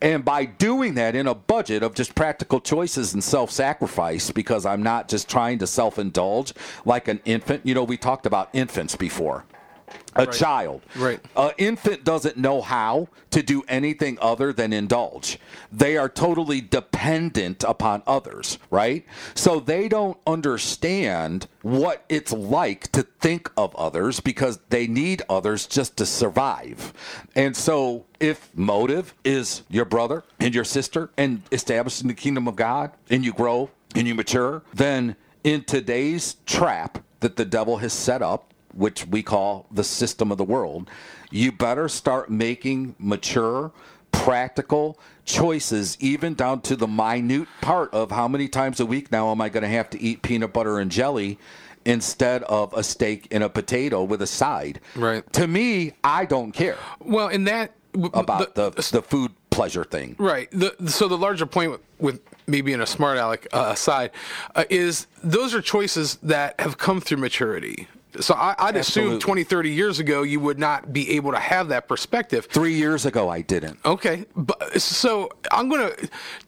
[0.00, 4.66] And by doing that in a budget of just practical choices and self sacrifice, because
[4.66, 6.52] I'm not just trying to self indulge
[6.84, 7.64] like an infant.
[7.64, 9.44] You know, we talked about infants before.
[10.16, 10.82] A child.
[10.96, 11.20] Right.
[11.36, 15.38] An infant doesn't know how to do anything other than indulge.
[15.70, 19.04] They are totally dependent upon others, right?
[19.34, 25.66] So they don't understand what it's like to think of others because they need others
[25.66, 26.92] just to survive.
[27.36, 32.56] And so if motive is your brother and your sister and establishing the kingdom of
[32.56, 37.92] God and you grow and you mature, then in today's trap that the devil has
[37.92, 40.88] set up, which we call the system of the world,
[41.30, 43.72] you better start making mature,
[44.12, 49.30] practical choices, even down to the minute part of how many times a week now
[49.30, 51.38] am I going to have to eat peanut butter and jelly
[51.84, 54.80] instead of a steak and a potato with a side.
[54.94, 55.30] Right.
[55.34, 60.14] To me, I don't care Well, in that about the, the, food pleasure thing.
[60.18, 60.48] Right.
[60.52, 64.10] The, so the larger point with, with me being a smart aleck uh, aside
[64.54, 67.88] uh, is those are choices that have come through maturity.
[68.18, 69.20] So I, I'd assume Absolutely.
[69.20, 72.46] 20, 30 years ago you would not be able to have that perspective.
[72.46, 73.78] Three years ago, I didn't.
[73.84, 75.92] Okay, but so I'm gonna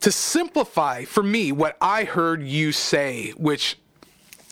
[0.01, 3.79] to simplify for me what I heard you say, which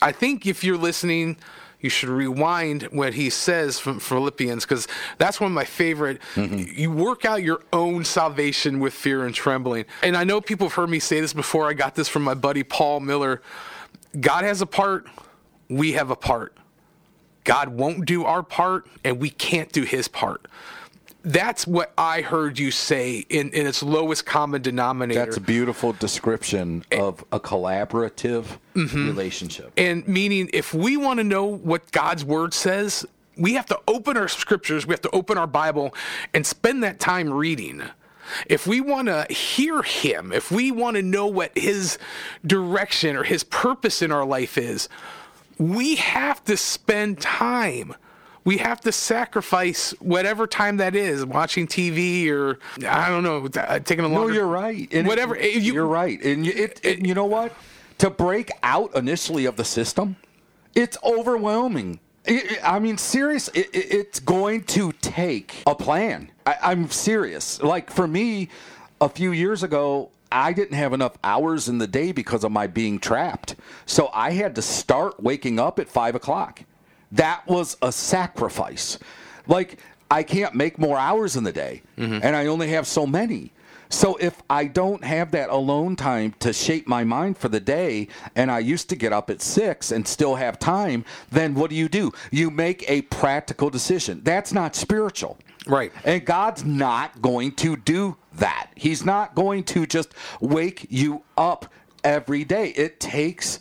[0.00, 1.36] I think if you're listening,
[1.80, 4.86] you should rewind what he says from Philippians because
[5.18, 6.20] that's one of my favorite.
[6.34, 6.78] Mm-hmm.
[6.80, 10.74] You work out your own salvation with fear and trembling, and I know people have
[10.74, 11.68] heard me say this before.
[11.68, 13.42] I got this from my buddy Paul Miller.
[14.18, 15.06] God has a part,
[15.68, 16.56] we have a part.
[17.44, 20.46] God won't do our part, and we can't do his part.
[21.22, 25.24] That's what I heard you say in, in its lowest common denominator.
[25.24, 29.06] That's a beautiful description of a collaborative mm-hmm.
[29.06, 29.72] relationship.
[29.76, 33.04] and meaning, if we want to know what God's word says,
[33.36, 35.94] we have to open our scriptures, we have to open our Bible,
[36.32, 37.82] and spend that time reading.
[38.46, 41.98] If we want to hear Him, if we want to know what His
[42.46, 44.88] direction or His purpose in our life is,
[45.60, 47.94] we have to spend time
[48.42, 52.58] We have to sacrifice whatever time that is, watching TV or
[52.88, 54.28] I don't know, uh, taking a look.
[54.28, 54.88] No, you're right.
[54.94, 56.18] And Whatever, It, you- you're right.
[56.24, 57.52] And you- it, it, you know what?
[57.98, 60.16] To break out initially of the system,
[60.74, 62.00] it's overwhelming.
[62.64, 63.48] I mean, serious.
[63.48, 66.30] It, it- it's going to take a plan.
[66.46, 67.62] I, I'm serious.
[67.62, 68.48] Like for me,
[69.02, 72.66] a few years ago, I didn't have enough hours in the day because of my
[72.66, 73.56] being trapped.
[73.86, 76.62] So I had to start waking up at five o'clock.
[77.12, 78.98] That was a sacrifice.
[79.46, 79.78] Like
[80.10, 82.18] I can't make more hours in the day, mm-hmm.
[82.22, 83.52] and I only have so many.
[83.90, 88.08] So if I don't have that alone time to shape my mind for the day,
[88.36, 91.76] and I used to get up at six and still have time, then what do
[91.76, 92.12] you do?
[92.30, 94.20] You make a practical decision.
[94.22, 95.38] That's not spiritual.
[95.66, 95.92] Right.
[96.04, 98.70] And God's not going to do that.
[98.76, 101.66] He's not going to just wake you up
[102.04, 102.68] every day.
[102.68, 103.58] It takes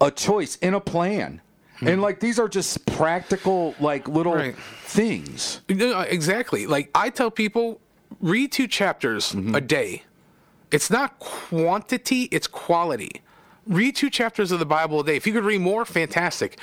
[0.00, 1.42] a choice and a plan.
[1.80, 1.88] Hmm.
[1.88, 4.56] And like these are just practical, like little Right.
[4.84, 5.60] things.
[5.68, 6.66] Exactly.
[6.66, 7.80] Like I tell people,
[8.20, 9.54] read two chapters Mm-hmm.
[9.54, 10.02] a day.
[10.70, 13.22] It's not quantity, it's quality.
[13.66, 15.16] Read two chapters of the Bible a day.
[15.16, 16.58] If you could read more, fantastic.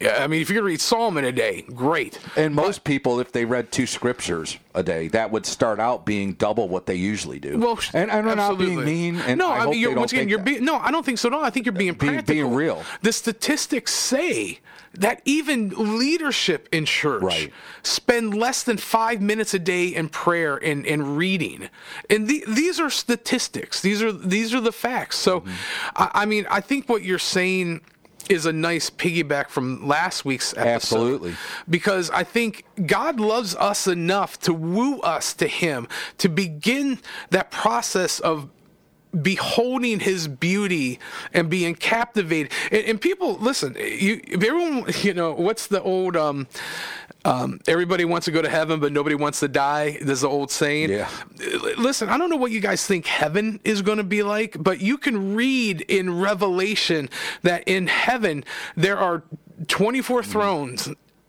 [0.00, 2.18] Yeah, I mean, if you could read Psalm in a day, great.
[2.36, 6.32] And most people, if they read two scriptures a day, that would start out being
[6.32, 7.58] double what they usually do.
[7.58, 9.16] Well, and I'm not being mean.
[9.16, 10.44] And no, I, I, mean, you're, once again, you're that.
[10.44, 10.76] being no.
[10.76, 11.28] I don't think so.
[11.28, 12.34] No, I think you're being Being- practical.
[12.34, 12.82] being real.
[13.02, 14.58] The statistics say
[14.94, 17.50] that even leadership in church Right.
[17.82, 21.70] spend less than five minutes a day in prayer and, and reading,
[22.10, 23.80] and the, these are statistics.
[23.80, 25.18] These are these are the facts.
[25.18, 25.50] So, Mm-hmm.
[25.96, 27.82] I, I mean, I think what you're saying
[28.28, 30.66] is a nice piggyback from last week's episode.
[30.74, 31.34] Absolutely.
[31.68, 35.88] Because I think God loves us enough to woo us to Him,
[36.18, 36.98] to begin
[37.30, 38.48] that process of
[39.20, 40.98] beholding his beauty
[41.34, 46.46] and being captivated and, and people listen you everyone you know what's the old um
[47.24, 49.98] um, everybody wants to go to heaven, but nobody wants to die.
[50.00, 50.90] There's the old saying.
[50.90, 51.08] Yeah.
[51.78, 54.80] Listen, I don't know what you guys think heaven is going to be like, but
[54.80, 57.08] you can read in Revelation
[57.42, 58.44] that in heaven
[58.76, 59.22] there are
[59.68, 60.88] 24 thrones.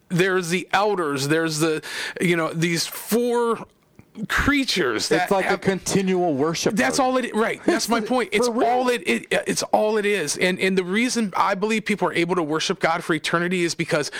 [0.09, 1.27] There's the elders.
[1.27, 1.83] There's the,
[2.19, 3.65] you know, these four
[4.27, 6.75] creatures that It's like have, a continual worship.
[6.75, 7.61] that's all it right.
[7.65, 8.29] That's my point.
[8.31, 10.37] It's all it, it it's all it is.
[10.37, 13.73] And and the reason I believe people are able to worship God for eternity is
[13.75, 14.11] because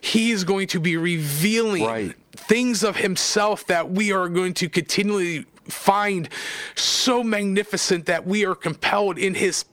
[0.00, 2.14] he is going to be revealing Right.
[2.32, 6.28] things of himself that we are going to continually find
[6.74, 9.64] so magnificent that we are compelled in his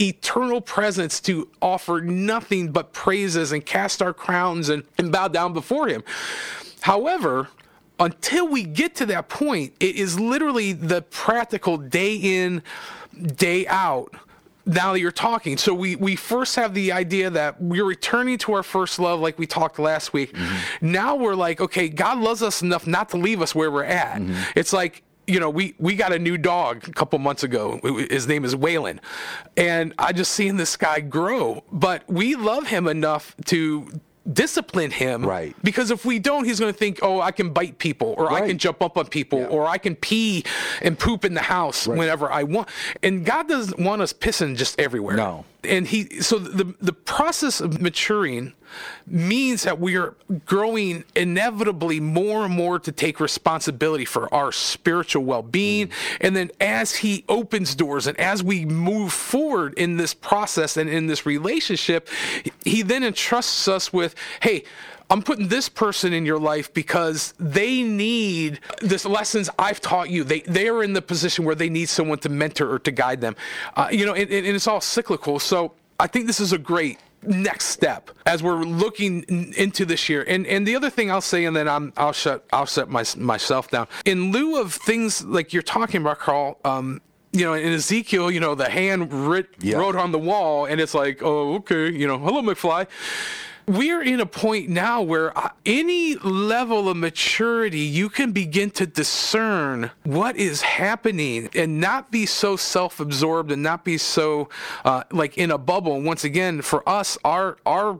[0.00, 5.52] eternal presence to offer nothing but praises and cast our crowns and, and bow down
[5.52, 6.02] before him.
[6.80, 7.48] However,
[8.00, 12.62] until we get to that point, it is literally the practical day in,
[13.36, 14.14] day out.
[14.66, 18.54] Now that you're talking, so we we first have the idea that we're returning to
[18.54, 20.32] our first love, like we talked last week.
[20.32, 20.90] Mm-hmm.
[20.90, 24.22] Now we're like, okay, God loves us enough not to leave us where we're at.
[24.22, 24.42] Mm-hmm.
[24.56, 27.80] It's like you know, we we got a new dog a couple months ago.
[28.10, 28.98] His name is Waylon,
[29.56, 31.64] and I just seen this guy grow.
[31.72, 33.88] But we love him enough to
[34.30, 35.54] discipline him, Right.
[35.62, 38.46] Because if we don't, he's going to think, oh, I can bite people, or I
[38.46, 39.46] can jump up on people, Yeah.
[39.46, 40.44] or I can pee
[40.80, 42.68] and poop in the house whenever I want.
[43.02, 45.16] And God doesn't want us pissing just everywhere.
[45.16, 45.44] No.
[45.66, 48.52] And he, so the the process of maturing
[49.06, 50.14] means that we are
[50.46, 55.88] growing inevitably more and more to take responsibility for our spiritual well-being.
[55.88, 56.26] Mm-hmm.
[56.26, 60.88] And then as he opens doors and as we move forward in this process and
[60.88, 62.08] in this relationship
[62.64, 64.64] he then entrusts us with hey
[65.10, 70.24] I'm putting this person in your life because they need this lessons I've taught you.
[70.24, 73.20] They they are in the position where they need someone to mentor or to guide
[73.20, 73.36] them.
[73.76, 75.38] Uh, you know, and, and it's all cyclical.
[75.38, 79.22] So I think this is a great next step as we're looking
[79.56, 80.24] into this year.
[80.26, 83.04] And and the other thing I'll say, and then I'm I'll shut I'll shut my,
[83.16, 83.86] myself down.
[84.04, 86.58] In lieu of things like you're talking about, Carl.
[86.64, 87.00] Um,
[87.32, 89.78] you know, in Ezekiel, you know, the hand writ, Yeah.
[89.78, 92.86] wrote on the wall, and it's like, oh, okay, you know, hello, McFly.
[93.66, 98.86] We're in a point now where uh, any level of maturity, you can begin to
[98.86, 104.50] discern what is happening and not be so self absorbed and not be so
[104.84, 105.96] uh, like in a bubble.
[105.96, 107.98] And once again, for us, our, our,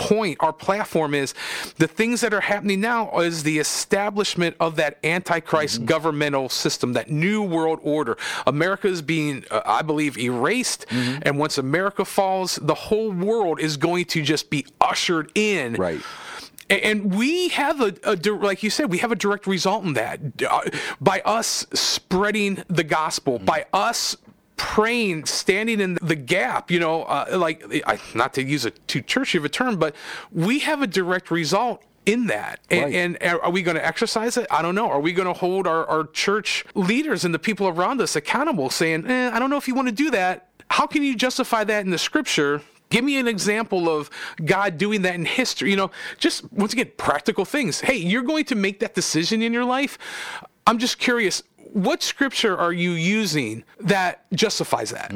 [0.00, 1.34] point our platform is
[1.76, 7.10] the things that are happening now is the establishment of that antichrist governmental system that
[7.10, 8.16] new world order.
[8.46, 13.76] America is being uh, i believe erased and once america falls the whole world is
[13.76, 15.74] going to just be ushered in.
[15.74, 16.00] Right.
[16.70, 20.20] and we have a, a like you said we have a direct result in that.
[20.48, 20.62] Uh,
[21.00, 24.16] by us spreading the gospel by us
[24.60, 29.00] praying standing in the gap you know uh, like I, not to use a too
[29.00, 29.96] churchy of a term but
[30.30, 32.60] we have a direct result in that.
[32.70, 32.94] And, Right.
[32.94, 34.46] and are we going to exercise it?
[34.50, 34.88] I don't know.
[34.90, 38.70] Are we going to hold our, our church leaders and the people around us accountable,
[38.70, 40.48] saying, eh, I don't know if you want to do that?
[40.70, 42.62] How can you justify that in the scripture?
[42.88, 44.10] Give me an example of
[44.44, 45.70] God doing that in history.
[45.70, 47.80] You know, just once again, practical things.
[47.80, 49.98] Hey, you're going to make that decision in your life.
[50.66, 51.42] I'm just curious,
[51.72, 55.12] what scripture are you using that justifies that?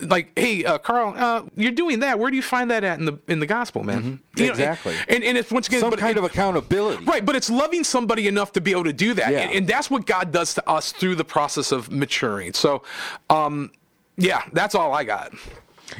[0.00, 2.18] Like, hey, uh, Carl, uh, you're doing that.
[2.18, 4.20] Where do you find that at in the in the gospel, man?
[4.36, 4.96] You know, Exactly.
[5.06, 7.04] and, and it's once again, Some kind it- of accountability.
[7.04, 9.30] Right, but it's loving somebody enough to be able to do that.
[9.30, 9.40] Yeah.
[9.40, 12.54] And, and that's what God does to us through the process of maturing.
[12.54, 12.82] So,
[13.28, 13.70] um,
[14.16, 15.34] yeah, that's all I got.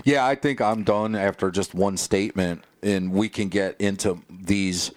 [0.05, 4.91] Yeah, I think I'm done after just one statement, and we can get into these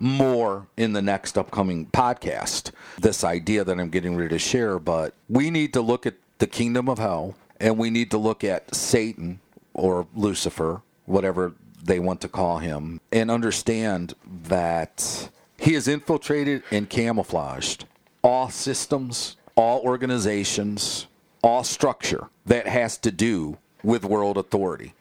[0.00, 2.72] more in the next upcoming podcast.
[2.98, 6.46] This idea that I'm getting ready to share, but we need to look at the
[6.46, 9.40] kingdom of hell, and we need to look at Satan
[9.74, 16.88] or Lucifer, whatever they want to call him, and understand that he has infiltrated and
[16.88, 17.84] camouflaged
[18.22, 21.06] all systems, all organizations,
[21.42, 24.94] all structure that has to do with world authority.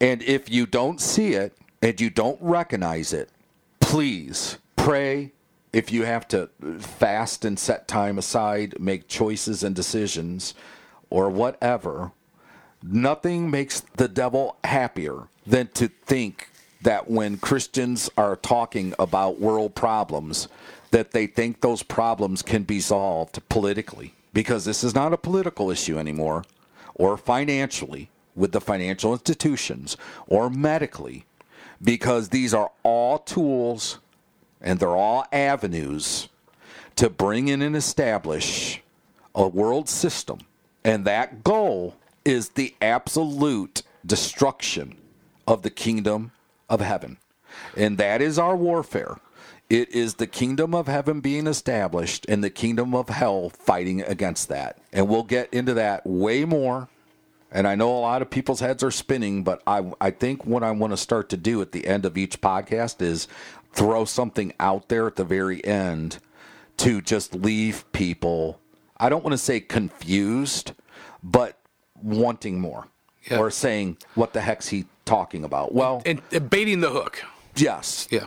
[0.00, 3.30] And if you don't see it and you don't recognize it,
[3.86, 5.32] please pray.
[5.72, 10.54] If you have to fast and set time aside, make choices and decisions,
[11.08, 12.10] or whatever,
[12.82, 16.50] nothing makes the devil happier than to think
[16.82, 20.48] that when Christians are talking about world problems,
[20.90, 24.14] that they think those problems can be solved politically.
[24.32, 26.42] Because this is not a political issue anymore,
[26.96, 31.24] or financially with the financial institutions, or medically,
[31.82, 33.98] because these are all tools
[34.60, 36.28] and they're all avenues
[36.96, 38.82] to bring in and establish
[39.34, 40.38] a world system.
[40.84, 44.96] And that goal is the absolute destruction
[45.46, 46.32] of the kingdom
[46.68, 47.18] of heaven.
[47.76, 49.18] And that is our warfare.
[49.68, 54.48] It is the kingdom of heaven being established and the kingdom of hell fighting against
[54.48, 54.78] that.
[54.92, 56.88] And we'll get into that way more.
[57.52, 60.62] And I know a lot of people's heads are spinning, but I, I think what
[60.62, 63.28] I want to start to do at the end of each podcast is
[63.72, 66.18] throw something out there at the very end
[66.78, 68.60] to just leave people,
[68.98, 70.72] I don't want to say confused,
[71.22, 71.58] but
[72.02, 72.88] wanting more.
[73.30, 73.38] Yeah.
[73.38, 75.74] Or saying, what the heck's he talking about?
[75.74, 77.22] Well, And, and baiting the hook.
[77.56, 78.06] yes.
[78.10, 78.26] Yeah.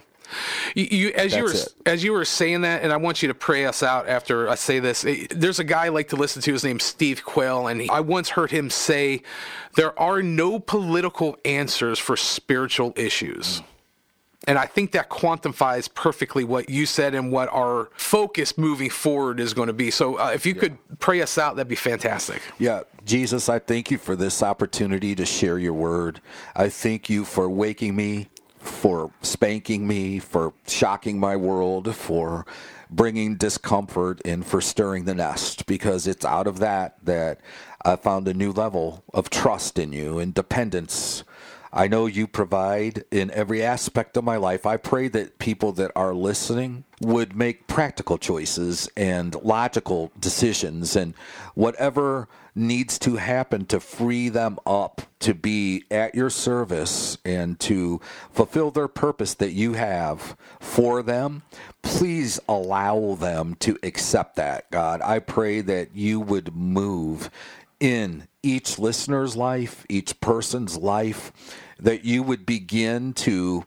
[0.76, 1.74] You, you as you were it.
[1.86, 4.56] as you were saying that, and I want you to pray us out after I
[4.56, 5.06] say this.
[5.06, 6.54] eh, There's a guy I like to listen to.
[6.54, 9.22] His name's Steve Quayle, and he, I once heard him say,
[9.76, 13.62] "There are no political answers for spiritual issues."
[14.48, 19.40] And I think that quantifies perfectly what you said and what our focus moving forward
[19.40, 19.92] is going to be.
[19.92, 22.42] So, uh, if you could pray us out, that'd be fantastic.
[22.58, 26.22] Yeah, Jesus, I thank you for this opportunity to share your word.
[26.56, 28.30] I thank you for waking me,
[28.60, 32.46] for spanking me, for shocking my world, for
[32.90, 37.40] bringing discomfort, and for stirring the nest, because it's out of that that
[37.84, 41.24] I found a new level of trust in you and dependence.
[41.72, 44.66] I know you provide in every aspect of my life.
[44.66, 51.14] I pray that people that are listening would make practical choices and logical decisions and
[51.54, 58.00] whatever needs to happen to free them up to be at your service and to
[58.32, 61.44] fulfill their purpose that you have for them.
[61.82, 65.02] Please allow them to accept that, God.
[65.02, 67.30] I pray that you would move
[67.80, 71.32] in each listener's life, each person's life,
[71.80, 73.66] that you would begin to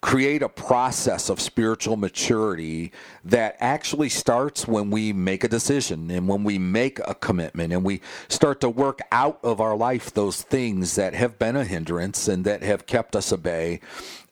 [0.00, 2.92] create a process of spiritual maturity
[3.24, 7.82] that actually starts when we make a decision and when we make a commitment and
[7.82, 12.28] we start to work out of our life those things that have been a hindrance
[12.28, 13.80] and that have kept us at bay.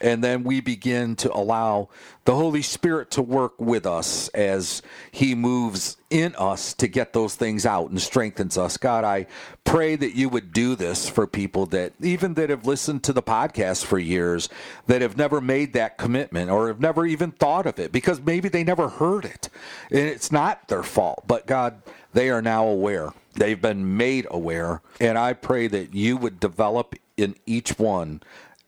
[0.01, 1.88] And then we begin to allow
[2.26, 7.34] the Holy Spirit to work with us as He moves in us to get those
[7.34, 8.76] things out and strengthens us.
[8.76, 9.26] God, I
[9.64, 13.22] pray that you would do this for people that even that have listened to the
[13.22, 14.49] podcast for years
[14.86, 18.49] that have never made that commitment or have never even thought of it because maybe
[18.49, 19.49] they never heard it.
[19.90, 21.82] And it's not their fault, but God,
[22.12, 23.12] they are now aware.
[23.34, 24.82] They've been made aware.
[25.01, 28.22] And I pray that you would develop in each one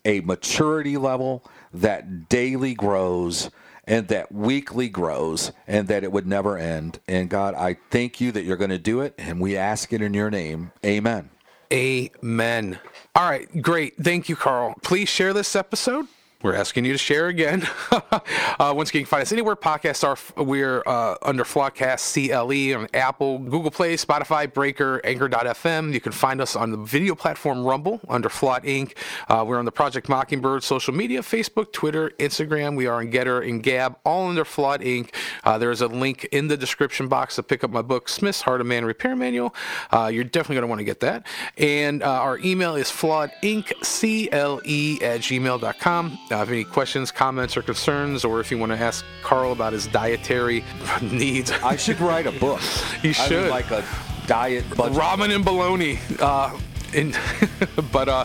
[0.08, 3.50] a maturity level that daily grows
[3.84, 6.98] and that weekly grows and that it would never end.
[7.06, 9.14] And God, I thank you that you're going to do it.
[9.18, 10.72] And we ask it in your name.
[10.84, 11.28] Amen.
[11.70, 12.78] Amen.
[13.14, 13.96] All right, great.
[14.02, 14.74] Thank you, Carl.
[14.82, 16.06] Please share this episode
[16.40, 17.66] we're asking you to share again.
[17.90, 20.16] uh, once again, you can find us anywhere podcasts are.
[20.42, 25.92] We're uh, under Flawedcast CLE on Apple, Google Play, Spotify, Breaker, Anchor.fm.
[25.92, 28.96] You can find us on the video platform Rumble under Flawed Ink.
[29.28, 32.76] Uh, we're on the Project Mockingbird social media Facebook, Twitter, Instagram.
[32.76, 35.12] We are on Gettr and Gab, all under Flawed Ink.
[35.42, 38.60] Uh, there's a link in the description box to pick up my book, Smith's Heart
[38.60, 39.52] of Man Repair Manual.
[39.90, 41.26] Uh, you're definitely going to want to get that.
[41.56, 46.18] And uh, our email is flawedink.cle at gmail.com.
[46.30, 49.52] Uh, if have any questions, comments, or concerns, or if you want to ask Carl
[49.52, 50.62] about his dietary
[51.02, 52.60] needs, I should write a book.
[53.02, 53.42] You I should.
[53.42, 53.84] would like a
[54.26, 54.98] diet budget.
[54.98, 55.98] ramen and bologna.
[56.18, 56.58] Uh,
[56.92, 57.14] in,
[57.92, 58.24] but uh,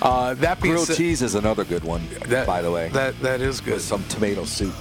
[0.00, 2.88] uh, that being Grilled cheese is another good one, that, by the way.
[2.90, 3.74] that that is good.
[3.74, 4.74] with some tomato soup.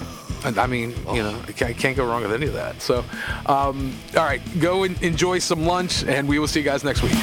[0.45, 2.79] I mean, you know, I can't, I can't go wrong with any of that.
[2.81, 3.03] So,
[3.47, 7.01] um, all right, go and enjoy some lunch, and we will see you guys next
[7.01, 7.13] week.